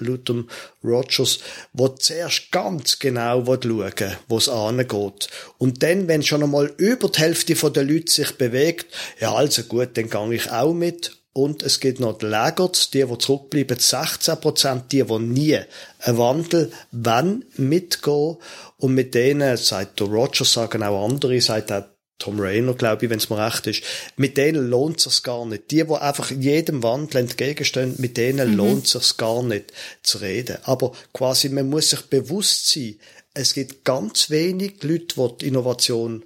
laut 0.00 0.28
dem 0.28 0.48
Rogers, 0.82 1.38
wo 1.72 1.86
zuerst 1.86 2.50
ganz 2.50 2.98
genau 2.98 3.46
schauen 3.46 4.16
wo 4.26 4.36
es 4.36 4.48
angeht. 4.48 5.28
Und 5.58 5.84
dann, 5.84 6.08
wenn 6.08 6.24
schon 6.24 6.42
einmal 6.42 6.74
über 6.76 7.08
die 7.08 7.20
Hälfte 7.20 7.54
der 7.54 7.84
Leute 7.84 8.10
sich 8.10 8.32
bewegt, 8.32 8.86
ja, 9.20 9.32
also 9.32 9.62
gut, 9.62 9.90
dann 9.94 10.10
gehe 10.10 10.34
ich 10.34 10.50
auch 10.50 10.74
mit. 10.74 11.16
Und 11.32 11.62
es 11.62 11.78
gibt 11.78 12.00
noch 12.00 12.18
die 12.18 12.26
Laggards, 12.26 12.90
die, 12.90 13.04
die 13.04 13.18
zurückbleiben, 13.18 13.78
16% 13.78 14.88
die, 14.90 15.04
die 15.04 15.18
nie 15.20 15.60
einen 16.00 16.18
Wandel 16.18 16.72
wenn 16.90 17.44
mitgehen. 17.56 18.38
Und 18.76 18.94
mit 18.94 19.14
denen, 19.14 19.56
sagt 19.56 20.00
der 20.00 20.08
Rogers, 20.08 20.52
sagen 20.52 20.82
auch 20.82 21.04
andere, 21.04 21.40
sagt 21.40 21.70
auch 21.70 21.84
Tom 22.18 22.40
Rayner, 22.40 22.74
glaube 22.74 23.04
ich, 23.04 23.10
wenn 23.10 23.18
es 23.18 23.30
mir 23.30 23.44
recht 23.44 23.66
ist, 23.68 23.82
mit 24.16 24.36
denen 24.36 24.68
lohnt 24.68 25.04
es 25.06 25.22
gar 25.22 25.46
nicht. 25.46 25.70
Die, 25.70 25.84
die 25.84 25.94
einfach 25.94 26.30
jedem 26.32 26.82
Wandel 26.82 27.20
entgegenstehen, 27.20 27.94
mit 27.98 28.16
denen 28.16 28.52
mhm. 28.52 28.56
lohnt 28.56 28.94
es 28.94 29.16
gar 29.16 29.42
nicht 29.42 29.72
zu 30.02 30.18
reden. 30.18 30.58
Aber 30.64 30.92
quasi, 31.12 31.48
man 31.48 31.68
muss 31.70 31.90
sich 31.90 32.02
bewusst 32.02 32.70
sein, 32.70 32.96
es 33.34 33.54
gibt 33.54 33.84
ganz 33.84 34.30
wenig 34.30 34.82
Leute, 34.82 35.14
die 35.16 35.38
die 35.38 35.46
Innovation 35.46 36.24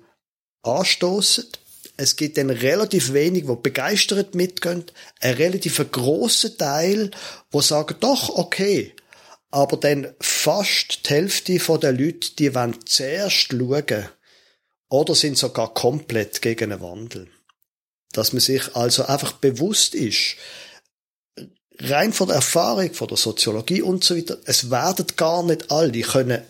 anstoßen. 0.62 1.46
Es 1.98 2.16
gibt 2.16 2.38
dann 2.38 2.48
relativ 2.48 3.12
wenig, 3.12 3.44
die 3.44 3.57
begeistert 3.62 4.35
mitgehen. 4.35 4.85
Ein 5.20 5.35
relativ 5.35 5.85
grosser 5.92 6.57
Teil, 6.57 7.11
wo 7.50 7.61
sagen, 7.61 7.96
doch, 8.00 8.31
okay. 8.31 8.94
Aber 9.50 9.76
dann 9.76 10.14
fast 10.20 11.07
die 11.07 11.11
Hälfte 11.11 11.59
der 11.59 11.92
Leute, 11.92 12.35
die 12.38 12.55
wollen 12.55 12.78
zuerst 12.87 13.48
schauen, 13.50 14.09
oder 14.92 15.14
sind 15.14 15.38
sogar 15.38 15.72
komplett 15.72 16.42
gegen 16.42 16.70
einen 16.70 16.83
Wandel. 16.83 17.26
Dass 18.12 18.35
man 18.35 18.40
sich 18.40 18.76
also 18.76 19.07
einfach 19.07 19.33
bewusst 19.33 19.94
ist, 19.94 20.37
rein 21.78 22.12
von 22.12 22.28
der 22.28 22.37
Erfahrung, 22.37 22.92
von 22.92 23.09
der 23.09 23.16
Soziologie 23.16 23.81
und 23.81 24.05
so 24.05 24.14
weiter, 24.14 24.37
es 24.44 24.70
werden 24.70 25.07
gar 25.16 25.42
nicht 25.44 25.70
alle 25.70 26.02
können 26.02 26.42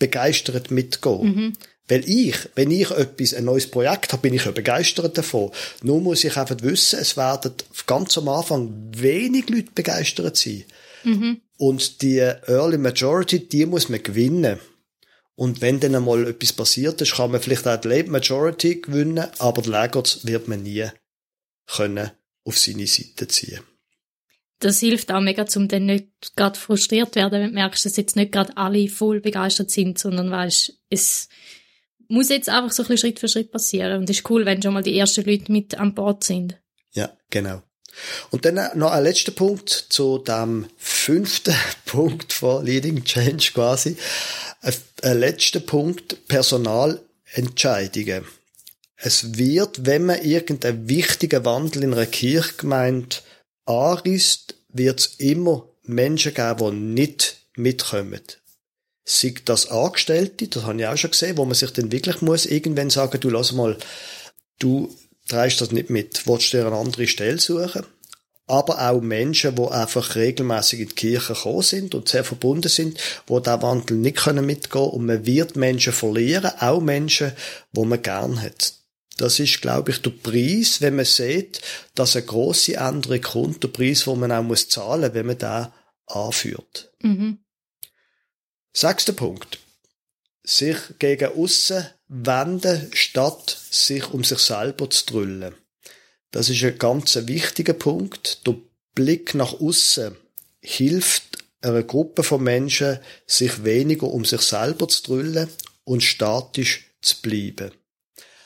begeistert 0.00 0.72
mitgehen. 0.72 1.22
Mhm. 1.22 1.52
Weil 1.86 2.08
ich, 2.10 2.36
wenn 2.56 2.72
ich 2.72 2.90
etwas, 2.90 3.34
ein 3.34 3.44
neues 3.44 3.70
Projekt 3.70 4.12
habe, 4.12 4.22
bin 4.22 4.34
ich 4.34 4.44
ja 4.44 4.50
begeistert 4.50 5.16
davon. 5.16 5.52
Nur 5.82 6.00
muss 6.00 6.24
ich 6.24 6.36
einfach 6.36 6.60
wissen, 6.62 6.98
es 6.98 7.16
werden 7.16 7.52
ganz 7.86 8.18
am 8.18 8.28
Anfang 8.28 8.90
wenig 8.96 9.48
Leute 9.48 9.70
begeistert 9.72 10.36
sein. 10.36 10.64
Mhm. 11.04 11.40
Und 11.56 12.02
die 12.02 12.18
Early 12.18 12.78
Majority, 12.78 13.46
die 13.46 13.64
muss 13.64 13.88
man 13.88 14.02
gewinnen. 14.02 14.58
Und 15.36 15.60
wenn 15.60 15.80
dann 15.80 15.94
einmal 15.94 16.26
etwas 16.26 16.54
passiert 16.54 17.00
ist, 17.02 17.16
kann 17.16 17.30
man 17.30 17.40
vielleicht 17.40 17.68
auch 17.68 17.76
die 17.76 17.88
Late 17.88 18.10
Majority 18.10 18.80
gewinnen, 18.80 19.26
aber 19.38 19.62
die 19.62 19.68
Laggards 19.68 20.26
wird 20.26 20.48
man 20.48 20.62
nie 20.62 20.88
können 21.66 22.10
auf 22.44 22.58
seine 22.58 22.86
Seite 22.86 23.28
ziehen. 23.28 23.60
Das 24.60 24.80
hilft 24.80 25.12
auch 25.12 25.20
mega, 25.20 25.44
um 25.54 25.68
dann 25.68 25.84
nicht 25.84 26.08
gerade 26.34 26.58
frustriert 26.58 27.14
werden, 27.14 27.40
wenn 27.40 27.48
du 27.50 27.54
merkst, 27.54 27.84
dass 27.84 27.96
jetzt 27.96 28.16
nicht 28.16 28.32
gerade 28.32 28.56
alle 28.56 28.88
voll 28.88 29.20
begeistert 29.20 29.70
sind, 29.70 29.98
sondern 29.98 30.30
weißt, 30.30 30.72
es 30.88 31.28
muss 32.08 32.30
jetzt 32.30 32.48
einfach 32.48 32.72
so 32.72 32.82
ein 32.82 32.88
bisschen 32.88 33.10
Schritt 33.10 33.20
für 33.20 33.28
Schritt 33.28 33.52
passieren. 33.52 33.98
Und 33.98 34.08
es 34.08 34.18
ist 34.18 34.30
cool, 34.30 34.46
wenn 34.46 34.62
schon 34.62 34.72
mal 34.72 34.82
die 34.82 34.98
ersten 34.98 35.24
Leute 35.24 35.52
mit 35.52 35.74
an 35.74 35.94
Bord 35.94 36.24
sind. 36.24 36.58
Ja, 36.92 37.14
genau. 37.28 37.62
Und 38.30 38.44
dann 38.44 38.78
noch 38.78 38.92
ein 38.92 39.04
letzter 39.04 39.32
Punkt 39.32 39.70
zu 39.70 40.18
dem 40.18 40.66
fünften 40.76 41.54
Punkt 41.86 42.32
von 42.32 42.64
Leading 42.64 43.04
Change 43.04 43.50
quasi. 43.52 43.96
Ein 45.02 45.20
letzter 45.20 45.60
Punkt, 45.60 46.26
Personalentscheidungen. 46.26 48.24
Es 48.96 49.38
wird, 49.38 49.86
wenn 49.86 50.06
man 50.06 50.22
irgendeinen 50.22 50.88
wichtigen 50.88 51.44
Wandel 51.44 51.84
in 51.84 51.92
einer 51.92 52.06
Kirchgemeinde 52.06 53.16
anrisst, 53.64 54.56
wird 54.68 55.00
es 55.00 55.14
immer 55.18 55.68
Menschen 55.84 56.34
geben, 56.34 56.96
die 56.96 57.02
nicht 57.02 57.36
mitkommen. 57.54 58.22
Sei 59.04 59.34
das 59.44 59.70
Angestellte, 59.70 60.48
das 60.48 60.64
habe 60.64 60.80
ich 60.80 60.86
auch 60.86 60.96
schon 60.96 61.12
gesehen, 61.12 61.36
wo 61.36 61.44
man 61.44 61.54
sich 61.54 61.70
dann 61.70 61.92
wirklich 61.92 62.20
muss 62.22 62.46
irgendwann 62.46 62.90
sagen, 62.90 63.20
du 63.20 63.30
lass 63.30 63.52
mal, 63.52 63.78
du 64.58 64.92
drehst 65.28 65.60
das 65.60 65.70
nicht 65.70 65.90
mit, 65.90 66.26
willst 66.26 66.52
du 66.52 66.56
dir 66.56 66.66
eine 66.66 66.76
andere 66.76 67.06
Stelle 67.06 67.38
suchen? 67.38 67.86
Aber 68.46 68.90
auch 68.90 69.00
Menschen, 69.00 69.56
die 69.56 69.68
einfach 69.68 70.14
regelmäßig 70.14 70.80
in 70.80 70.88
die 70.88 70.94
Kirche 70.94 71.34
gekommen 71.34 71.62
sind 71.62 71.94
und 71.94 72.08
sehr 72.08 72.24
verbunden 72.24 72.68
sind, 72.68 72.98
wo 73.26 73.40
der 73.40 73.60
Wandel 73.62 73.96
nicht 73.96 74.18
können 74.18 74.46
mitgehen 74.46 74.90
und 74.90 75.06
man 75.06 75.26
wird 75.26 75.56
Menschen 75.56 75.92
verlieren, 75.92 76.52
auch 76.60 76.80
Menschen, 76.80 77.32
wo 77.72 77.84
man 77.84 78.02
gern 78.02 78.40
hat. 78.40 78.74
Das 79.16 79.40
ist, 79.40 79.62
glaube 79.62 79.90
ich, 79.90 80.02
der 80.02 80.10
Preis, 80.10 80.80
wenn 80.80 80.96
man 80.96 81.06
sieht, 81.06 81.60
dass 81.94 82.16
eine 82.16 82.26
große 82.26 82.76
Änderung 82.76 83.20
kommt, 83.22 83.62
der 83.62 83.68
Preis, 83.68 84.06
wo 84.06 84.14
man 84.14 84.30
auch 84.30 84.42
muss 84.42 84.68
zahlen, 84.68 85.14
wenn 85.14 85.26
man 85.26 85.38
da 85.38 85.72
anführt. 86.06 86.92
Mhm. 87.00 87.38
Sechster 88.72 89.14
Punkt. 89.14 89.58
Sich 90.44 90.76
gegen 90.98 91.32
aussen 91.36 91.86
wenden, 92.08 92.90
statt 92.92 93.58
sich 93.70 94.12
um 94.12 94.22
sich 94.22 94.38
selber 94.38 94.88
zu 94.90 95.06
drüllen. 95.06 95.54
Das 96.36 96.50
ist 96.50 96.62
ein 96.62 96.78
ganz 96.78 97.16
wichtiger 97.26 97.72
Punkt. 97.72 98.46
Der 98.46 98.56
Blick 98.94 99.34
nach 99.34 99.58
außen 99.58 100.14
hilft 100.60 101.22
einer 101.62 101.82
Gruppe 101.82 102.22
von 102.22 102.42
Menschen, 102.42 102.98
sich 103.26 103.64
weniger 103.64 104.08
um 104.08 104.26
sich 104.26 104.42
selber 104.42 104.86
zu 104.86 105.02
drüllen 105.02 105.48
und 105.84 106.02
statisch 106.02 106.90
zu 107.00 107.22
bleiben. 107.22 107.70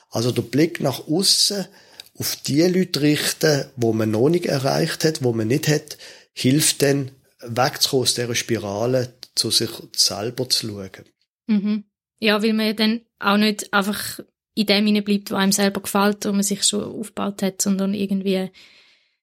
Also 0.08 0.30
der 0.30 0.42
Blick 0.42 0.78
nach 0.80 1.08
außen 1.08 1.66
auf 2.14 2.36
die 2.36 2.62
Leute 2.62 3.00
richten, 3.00 3.64
wo 3.74 3.92
man 3.92 4.12
noch 4.12 4.28
nicht 4.28 4.46
erreicht 4.46 5.02
hat, 5.02 5.24
wo 5.24 5.32
man 5.32 5.48
nicht 5.48 5.66
hat, 5.66 5.98
hilft 6.32 6.82
dann 6.82 7.10
wegzukommen 7.40 8.04
aus 8.04 8.14
dieser 8.14 8.36
Spirale, 8.36 9.14
zu 9.34 9.50
sich 9.50 9.70
selber 9.96 10.48
zu 10.48 10.68
schauen. 10.68 11.08
Mhm. 11.48 11.84
Ja, 12.20 12.40
weil 12.40 12.52
man 12.52 12.76
dann 12.76 13.00
auch 13.18 13.36
nicht 13.36 13.72
einfach 13.72 14.20
in 14.60 14.66
dem 14.66 15.04
bleibt, 15.04 15.30
was 15.30 15.38
einem 15.38 15.52
selber 15.52 15.80
gefällt, 15.80 16.24
wo 16.24 16.32
man 16.32 16.42
sich 16.42 16.62
schon 16.64 16.84
aufgebaut 16.84 17.42
hat, 17.42 17.62
sondern 17.62 17.94
irgendwie, 17.94 18.50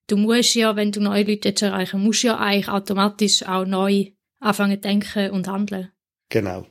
du 0.06 0.16
musst 0.16 0.54
ja, 0.54 0.76
wenn 0.76 0.92
du 0.92 1.00
neue 1.00 1.24
Leute 1.24 1.54
erreichen, 1.66 2.02
musst 2.02 2.22
ja 2.22 2.38
eigentlich 2.38 2.68
automatisch 2.68 3.42
auch 3.44 3.64
neu 3.64 4.12
anfangen 4.40 4.76
zu 4.76 4.80
denken 4.80 5.30
und 5.30 5.48
handeln. 5.48 5.90
Genau. 6.28 6.66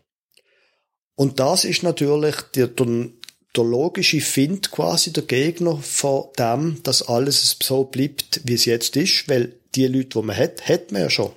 Und 1.15 1.39
das 1.39 1.65
ist 1.65 1.83
natürlich 1.83 2.35
der, 2.55 2.67
der, 2.67 3.09
der 3.55 3.63
logische 3.63 4.21
Find 4.21 4.71
quasi 4.71 5.11
der 5.11 5.23
Gegner 5.23 5.77
von 5.77 6.27
dem, 6.37 6.81
dass 6.83 7.01
alles 7.01 7.57
so 7.61 7.85
bleibt, 7.85 8.41
wie 8.43 8.53
es 8.53 8.65
jetzt 8.65 8.95
ist, 8.95 9.27
weil 9.27 9.59
die 9.75 9.87
Leute, 9.87 10.19
die 10.19 10.21
man 10.21 10.37
hat, 10.37 10.67
hat 10.67 10.91
man 10.91 11.01
ja 11.01 11.09
schon. 11.09 11.31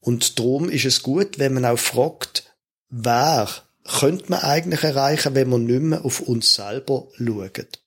Und 0.00 0.38
darum 0.38 0.68
ist 0.68 0.84
es 0.84 1.02
gut, 1.02 1.38
wenn 1.38 1.54
man 1.54 1.64
auch 1.64 1.78
fragt, 1.78 2.54
wer 2.88 3.48
könnte 3.88 4.26
man 4.28 4.40
eigentlich 4.40 4.82
erreichen, 4.82 5.34
wenn 5.34 5.48
man 5.48 5.64
nicht 5.64 5.80
mehr 5.80 6.04
auf 6.04 6.20
uns 6.20 6.54
selber 6.54 7.08
schaut. 7.16 7.80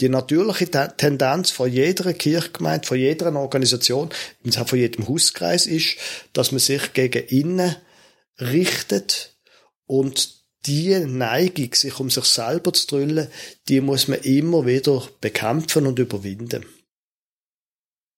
Die 0.00 0.08
natürliche 0.10 0.70
Tendenz 0.70 1.50
von 1.50 1.72
jeder 1.72 2.12
Kirchgemeinde, 2.12 2.86
von 2.86 2.98
jeder 2.98 3.34
Organisation, 3.34 4.10
auch 4.56 4.68
von 4.68 4.78
jedem 4.78 5.08
Hauskreis 5.08 5.66
ist, 5.66 5.96
dass 6.34 6.52
man 6.52 6.58
sich 6.58 6.92
gegen 6.92 7.26
innen 7.28 7.76
richtet 8.38 9.36
und 9.86 10.36
die 10.66 10.98
Neigung, 10.98 11.72
sich 11.74 11.98
um 11.98 12.10
sich 12.10 12.24
selber 12.24 12.72
zu 12.72 12.86
drüllen, 12.88 13.28
die 13.68 13.80
muss 13.80 14.08
man 14.08 14.20
immer 14.20 14.66
wieder 14.66 15.08
bekämpfen 15.20 15.86
und 15.86 15.98
überwinden. 15.98 16.66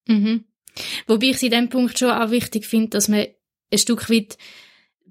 Mhm. 0.07 0.45
Wobei 1.07 1.27
ich 1.27 1.43
in 1.43 1.51
dem 1.51 1.69
Punkt 1.69 1.99
schon 1.99 2.11
auch 2.11 2.31
wichtig 2.31 2.67
finde, 2.67 2.91
dass 2.91 3.09
man 3.09 3.27
ein 3.71 3.79
Stück 3.79 4.11
weit 4.11 4.39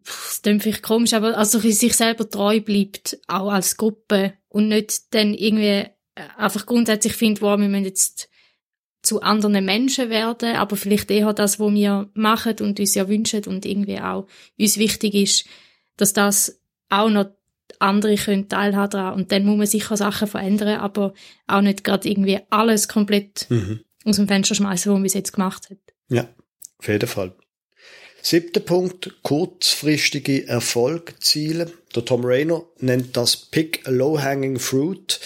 das 0.07 0.41
klingt 0.41 0.63
vielleicht 0.63 0.83
komisch, 0.83 1.13
aber 1.13 1.37
also 1.37 1.59
sich 1.59 1.95
selber 1.95 2.29
treu 2.29 2.61
bleibt, 2.61 3.19
auch 3.27 3.51
als 3.51 3.77
Gruppe 3.77 4.33
und 4.47 4.69
nicht 4.69 5.13
dann 5.13 5.33
irgendwie 5.33 5.65
äh, 5.65 5.89
einfach 6.37 6.65
grundsätzlich 6.65 7.13
findet, 7.13 7.41
wow, 7.41 7.59
wir 7.59 7.67
müssen 7.67 7.85
jetzt 7.85 8.29
zu 9.01 9.21
anderen 9.21 9.63
Menschen 9.63 10.09
werden, 10.09 10.55
aber 10.55 10.75
vielleicht 10.75 11.11
eher 11.11 11.33
das, 11.33 11.59
was 11.59 11.73
wir 11.73 12.09
machen 12.13 12.55
und 12.59 12.79
uns 12.79 12.95
ja 12.95 13.07
wünschen 13.07 13.45
und 13.45 13.65
irgendwie 13.65 13.99
auch 13.99 14.27
uns 14.57 14.77
wichtig 14.77 15.13
ist, 15.13 15.45
dass 15.97 16.13
das 16.13 16.59
auch 16.89 17.09
noch 17.09 17.27
andere 17.79 18.15
können 18.15 18.49
teilhaben 18.49 18.91
daran. 18.91 19.13
Und 19.13 19.31
dann 19.31 19.45
muss 19.45 19.57
man 19.57 19.67
sicher 19.67 19.97
Sachen 19.97 20.27
verändern, 20.27 20.79
aber 20.79 21.13
auch 21.47 21.61
nicht 21.61 21.83
gerade 21.83 22.09
irgendwie 22.09 22.39
alles 22.49 22.87
komplett 22.87 23.47
mhm. 23.49 23.81
aus 24.05 24.15
dem 24.15 24.27
Fenster 24.27 24.55
schmeißen, 24.55 24.89
was 24.89 24.95
man 24.95 25.03
bis 25.03 25.13
jetzt 25.13 25.33
gemacht 25.33 25.69
hat. 25.69 25.77
Ja, 26.09 26.27
auf 26.79 26.87
jeden 26.87 27.07
Fall. 27.07 27.35
Siebter 28.29 28.59
Punkt, 28.59 29.23
kurzfristige 29.23 30.49
Erfolgziele. 30.49 31.71
Der 31.95 32.03
Tom 32.03 32.25
Rayner 32.25 32.61
nennt 32.77 33.15
das 33.15 33.37
Pick 33.37 33.83
Low-Hanging 33.87 34.59
Fruit. 34.59 35.21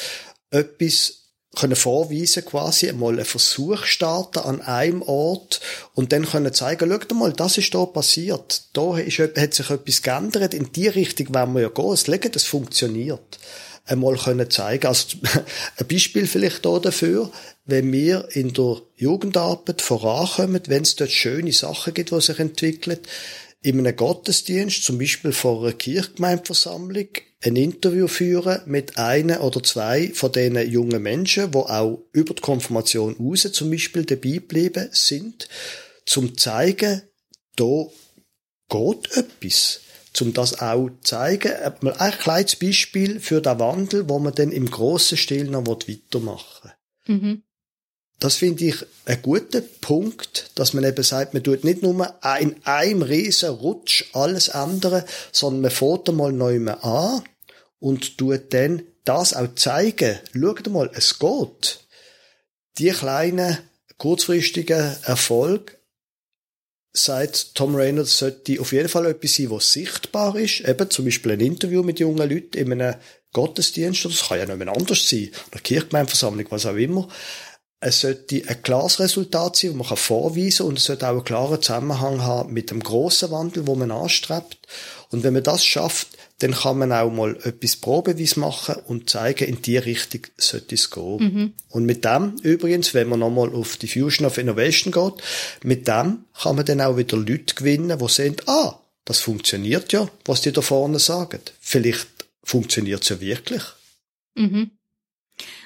Etwas 0.51 1.23
können 1.55 1.75
vorweisen 1.75 2.45
quasi, 2.45 2.93
mal 2.93 3.13
einen 3.13 3.25
Versuch 3.25 3.85
starten 3.85 4.37
an 4.37 4.61
einem 4.61 5.01
Ort 5.01 5.61
und 5.95 6.11
dann 6.11 6.27
können 6.27 6.53
zeigen, 6.53 6.95
schau 7.09 7.15
mal, 7.15 7.33
das 7.33 7.57
ist 7.57 7.73
da 7.73 7.87
passiert. 7.87 8.65
Da 8.73 8.95
ist, 8.99 9.17
hat 9.17 9.55
sich 9.55 9.71
etwas 9.71 10.03
geändert, 10.03 10.53
in 10.53 10.71
die 10.71 10.87
Richtung 10.87 11.33
wollen 11.33 11.55
wir 11.55 11.61
ja 11.63 11.69
gehen, 11.69 11.93
es 11.93 12.05
legen, 12.05 12.31
das 12.31 12.43
funktioniert. 12.43 13.39
Einmal 13.85 14.15
können 14.17 14.49
zeigen. 14.49 14.87
Also 14.87 15.17
ein 15.77 15.87
Beispiel 15.87 16.27
vielleicht 16.27 16.65
hier 16.65 16.79
dafür, 16.79 17.31
wenn 17.65 17.91
wir 17.91 18.27
in 18.31 18.53
der 18.53 18.81
Jugendarbeit 18.95 19.81
vorankommen, 19.81 20.61
wenn 20.67 20.83
es 20.83 20.95
dort 20.95 21.11
schöne 21.11 21.53
Sachen 21.53 21.93
gibt, 21.93 22.11
die 22.11 22.21
sich 22.21 22.39
entwickeln, 22.39 22.99
in 23.63 23.77
einem 23.77 23.95
Gottesdienst, 23.95 24.83
zum 24.83 24.97
Beispiel 24.97 25.31
vor 25.31 25.61
einer 25.61 25.73
Kirchgemeindeversammlung, 25.73 27.07
ein 27.43 27.55
Interview 27.55 28.07
führen 28.07 28.61
mit 28.65 28.97
einer 28.97 29.43
oder 29.43 29.63
zwei 29.63 30.11
von 30.13 30.31
diesen 30.31 30.69
jungen 30.69 31.01
Menschen, 31.01 31.51
die 31.51 31.57
auch 31.57 32.03
über 32.11 32.33
die 32.33 32.41
Konfirmation 32.41 33.15
raus 33.19 33.47
zum 33.51 33.71
Beispiel 33.71 34.05
dabei 34.05 34.29
geblieben 34.29 34.89
sind, 34.91 35.47
zum 36.05 36.37
zeigen, 36.37 37.03
da 37.55 37.85
geht 38.69 39.17
etwas. 39.17 39.81
Zum 40.13 40.33
das 40.33 40.59
auch 40.59 40.89
zeigen, 41.03 41.53
mal 41.81 41.93
ein 41.93 42.11
kleines 42.11 42.57
Beispiel 42.57 43.19
für 43.19 43.41
den 43.41 43.59
Wandel, 43.59 44.09
wo 44.09 44.19
man 44.19 44.33
dann 44.33 44.51
im 44.51 44.69
grossen 44.69 45.17
Stil 45.17 45.45
noch 45.45 45.65
weitermachen 45.65 46.71
will. 47.07 47.15
Mhm 47.15 47.43
das 48.21 48.35
finde 48.35 48.65
ich 48.65 48.75
einen 49.05 49.21
guten 49.23 49.63
Punkt, 49.81 50.51
dass 50.53 50.73
man 50.73 50.83
eben 50.83 51.03
sagt, 51.03 51.33
man 51.33 51.43
tut 51.43 51.63
nicht 51.63 51.81
nur 51.81 52.15
in 52.39 52.55
einem 52.63 53.01
riesen 53.01 53.49
Rutsch 53.49 54.05
alles 54.13 54.49
ändern, 54.49 55.03
sondern 55.31 55.61
man 55.63 55.71
fährt 55.71 56.07
einmal 56.07 56.31
neu 56.31 56.63
an 56.69 57.23
und 57.79 58.19
tut 58.19 58.53
dann 58.53 58.83
das 59.05 59.33
auch 59.33 59.55
zeigen. 59.55 60.19
Schaut 60.33 60.69
mal, 60.69 60.91
es 60.93 61.17
geht. 61.17 61.79
Die 62.77 62.91
kleinen, 62.91 63.57
kurzfristigen 63.97 64.95
Erfolg 65.03 65.79
sagt 66.93 67.55
Tom 67.55 67.75
Reynolds, 67.75 68.17
sollte 68.17 68.59
auf 68.59 68.73
jeden 68.73 68.89
Fall 68.89 69.05
etwas 69.05 69.35
sein, 69.35 69.51
was 69.51 69.71
sichtbar 69.71 70.35
ist. 70.35 70.61
Eben 70.61 70.89
zum 70.89 71.05
Beispiel 71.05 71.33
ein 71.33 71.39
Interview 71.39 71.83
mit 71.83 71.99
jungen 71.99 72.29
Leuten 72.29 72.57
in 72.57 72.71
einem 72.71 72.95
Gottesdienst, 73.33 74.05
das 74.05 74.27
kann 74.27 74.39
ja 74.39 74.45
nicht 74.45 74.57
mehr 74.57 74.75
anders 74.75 75.07
sein, 75.07 75.31
eine 75.51 75.61
Kirchgemeindeversammlung, 75.61 76.47
was 76.49 76.65
auch 76.65 76.75
immer 76.75 77.07
es 77.81 78.01
sollte 78.01 78.43
ein 78.47 78.61
klares 78.61 78.99
Resultat 78.99 79.55
sein, 79.55 79.75
das 79.77 79.89
man 79.89 79.97
vorweisen 79.97 80.57
kann 80.59 80.67
und 80.67 80.77
es 80.77 80.85
sollte 80.85 81.07
auch 81.07 81.13
einen 81.13 81.23
klaren 81.23 81.61
Zusammenhang 81.61 82.21
haben 82.21 82.53
mit 82.53 82.69
dem 82.69 82.81
grossen 82.81 83.31
Wandel, 83.31 83.65
wo 83.65 83.75
man 83.75 83.89
anstrebt. 83.89 84.59
Und 85.09 85.23
wenn 85.23 85.33
man 85.33 85.43
das 85.43 85.65
schafft, 85.65 86.09
dann 86.41 86.53
kann 86.53 86.79
man 86.79 86.91
auch 86.91 87.11
mal 87.11 87.37
etwas 87.43 87.75
probeweise 87.75 88.39
machen 88.39 88.75
und 88.87 89.09
zeigen, 89.09 89.47
in 89.47 89.61
die 89.61 89.77
Richtung 89.77 90.21
sollte 90.37 90.75
es 90.75 90.89
gehen. 90.89 91.17
Mhm. 91.17 91.53
Und 91.69 91.85
mit 91.85 92.03
dem, 92.03 92.35
übrigens, 92.41 92.93
wenn 92.93 93.09
man 93.09 93.19
nochmal 93.19 93.53
auf 93.53 93.77
die 93.77 93.87
Fusion 93.87 94.25
of 94.25 94.37
Innovation 94.37 94.91
geht, 94.91 95.23
mit 95.63 95.87
dem 95.87 96.25
kann 96.41 96.55
man 96.55 96.65
dann 96.65 96.81
auch 96.81 96.97
wieder 96.97 97.17
Leute 97.17 97.55
gewinnen, 97.55 97.97
die 97.97 98.07
sehen, 98.07 98.35
ah, 98.47 98.75
das 99.05 99.19
funktioniert 99.19 99.93
ja, 99.93 100.07
was 100.25 100.41
die 100.41 100.51
da 100.51 100.61
vorne 100.61 100.99
sagen. 100.99 101.41
Vielleicht 101.59 102.07
funktioniert 102.43 103.03
es 103.03 103.09
ja 103.09 103.19
wirklich. 103.19 103.63
Mhm. 104.35 104.71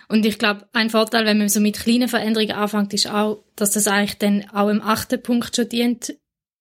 Und 0.07 0.25
ich 0.25 0.37
glaube, 0.37 0.67
ein 0.73 0.89
Vorteil, 0.89 1.25
wenn 1.25 1.37
man 1.37 1.49
so 1.49 1.59
mit 1.59 1.79
kleinen 1.79 2.07
Veränderungen 2.07 2.51
anfängt, 2.51 2.93
ist 2.93 3.09
auch, 3.09 3.43
dass 3.55 3.71
das 3.71 3.87
eigentlich 3.87 4.17
dann 4.19 4.45
auch 4.53 4.69
im 4.69 4.81
achten 4.81 5.21
Punkt 5.21 5.55
schon 5.55 5.69
dient, 5.69 6.15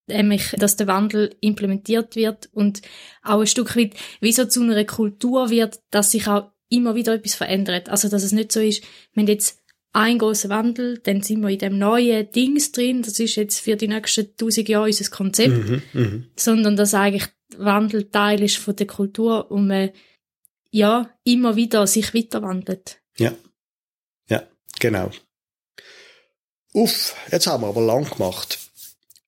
nämlich, 0.07 0.51
dass 0.59 0.77
der 0.77 0.87
Wandel 0.87 1.35
implementiert 1.41 2.17
wird 2.17 2.49
und 2.53 2.83
auch 3.23 3.41
ein 3.41 3.47
Stück 3.47 3.77
weit 3.77 3.95
wie 4.21 4.33
so 4.33 4.45
zu 4.45 4.63
einer 4.63 4.85
Kultur 4.85 5.51
wird, 5.51 5.81
dass 5.91 6.11
sich 6.11 6.29
auch 6.29 6.51
immer 6.69 6.95
wieder 6.95 7.15
etwas 7.15 7.35
verändert. 7.35 7.89
Also, 7.89 8.09
dass 8.09 8.23
es 8.23 8.33
nicht 8.33 8.53
so 8.53 8.61
ist, 8.61 8.83
wenn 9.15 9.27
jetzt 9.27 9.61
ein 9.93 10.19
großer 10.19 10.49
Wandel, 10.49 10.99
dann 10.99 11.23
sind 11.23 11.41
wir 11.41 11.51
in 11.51 11.59
dem 11.59 11.79
neuen 11.79 12.31
Dings 12.33 12.73
drin, 12.73 13.03
das 13.03 13.21
ist 13.21 13.37
jetzt 13.37 13.61
für 13.61 13.77
die 13.77 13.87
nächsten 13.87 14.37
tausend 14.37 14.69
Jahre 14.69 14.87
unser 14.87 15.09
Konzept, 15.09 15.69
mhm, 15.69 15.83
mh. 15.93 16.25
sondern 16.37 16.77
dass 16.77 16.95
eigentlich 16.95 17.29
Wandel 17.57 18.11
Teil 18.11 18.43
ist 18.43 18.57
von 18.57 18.75
der 18.75 18.89
Kultur 18.89 19.51
und 19.53 19.69
man 19.69 19.91
ja 20.73 21.09
immer 21.23 21.55
wieder 21.55 21.87
sich 21.87 22.13
weiterwandelt. 22.13 23.01
Ja. 23.19 23.33
Ja, 24.29 24.43
genau. 24.81 25.11
Uff, 26.73 27.15
jetzt 27.31 27.47
haben 27.47 27.63
wir 27.63 27.69
aber 27.69 27.83
lang 27.83 28.11
gemacht. 28.11 28.59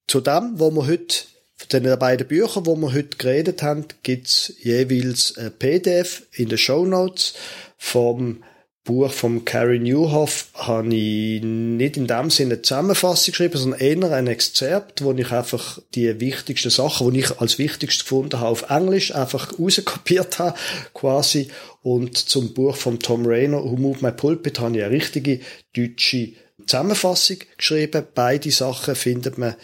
Zu 0.06 0.20
dem, 0.20 0.58
wo 0.58 0.70
wir 0.70 0.86
heute, 0.86 1.24
von 1.56 1.82
den 1.82 1.98
beiden 1.98 2.28
Büchern, 2.28 2.66
wo 2.66 2.76
wir 2.76 2.92
heute 2.92 3.16
geredet 3.16 3.62
haben, 3.62 3.86
gibt's 4.02 4.52
jeweils 4.62 5.36
ein 5.36 5.52
PDF 5.58 6.22
in 6.32 6.48
den 6.48 6.58
Show 6.58 6.84
Notes 6.84 7.34
vom 7.78 8.42
Buch 8.86 9.12
von 9.12 9.44
Carrie 9.44 9.80
Newhoff 9.80 10.46
habe 10.54 10.94
ich 10.94 11.42
nicht 11.42 11.96
in 11.96 12.06
dem 12.06 12.30
Sinne 12.30 12.54
eine 12.54 12.62
Zusammenfassung 12.62 13.32
geschrieben, 13.32 13.58
sondern 13.58 13.80
eher 13.80 14.12
ein 14.12 14.28
Exzerpt, 14.28 15.02
wo 15.02 15.12
ich 15.12 15.32
einfach 15.32 15.80
die 15.96 16.20
wichtigsten 16.20 16.70
Sachen, 16.70 17.12
die 17.12 17.18
ich 17.18 17.40
als 17.40 17.58
wichtigst 17.58 18.02
gefunden 18.02 18.38
habe, 18.38 18.50
auf 18.50 18.70
Englisch 18.70 19.12
einfach 19.12 19.52
rauskopiert 19.58 20.38
habe, 20.38 20.56
quasi. 20.94 21.48
Und 21.82 22.16
zum 22.16 22.54
Buch 22.54 22.76
von 22.76 23.00
Tom 23.00 23.26
Rayner, 23.26 23.62
Who 23.64 23.76
Moved 23.76 24.02
My 24.02 24.12
Pulpit, 24.12 24.60
habe 24.60 24.76
ich 24.76 24.84
eine 24.84 24.94
richtige 24.94 25.40
deutsche 25.74 26.34
Zusammenfassung 26.64 27.38
geschrieben. 27.56 28.06
Beide 28.14 28.52
Sachen 28.52 28.94
findet 28.94 29.36
man 29.36 29.56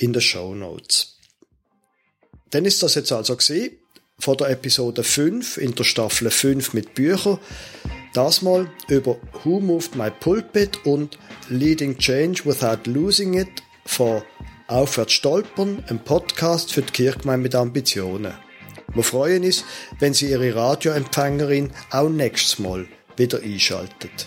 in 0.00 0.12
den 0.12 0.22
Show 0.22 0.54
Notes. 0.54 1.18
Dann 2.50 2.64
ist 2.64 2.82
das 2.82 2.94
jetzt 2.94 3.12
also 3.12 3.36
gesehen 3.36 3.76
von 4.18 4.36
der 4.36 4.50
Episode 4.50 5.04
5 5.04 5.56
in 5.58 5.74
der 5.74 5.84
Staffel 5.84 6.30
5 6.30 6.72
mit 6.74 6.94
Büchern. 6.94 7.38
Das 8.12 8.42
mal 8.42 8.70
über 8.88 9.16
Who 9.44 9.60
Moved 9.60 9.94
My 9.94 10.10
Pulpit 10.10 10.84
und 10.84 11.18
Leading 11.48 11.96
Change 11.96 12.44
Without 12.44 12.90
Losing 12.90 13.34
It 13.34 13.62
von 13.86 14.22
Aufwärts 14.66 15.12
Stolpern, 15.12 15.84
ein 15.88 16.02
Podcast 16.02 16.72
für 16.72 16.82
die 16.82 16.92
Kirchgemeinde 16.92 17.42
mit 17.42 17.54
Ambitionen. 17.54 18.34
Wir 18.94 19.02
freuen 19.02 19.44
uns, 19.44 19.64
wenn 20.00 20.14
Sie 20.14 20.30
Ihre 20.30 20.54
Radioempfängerin 20.54 21.72
auch 21.90 22.08
nächstes 22.08 22.58
Mal 22.58 22.88
wieder 23.16 23.40
einschaltet. 23.40 24.26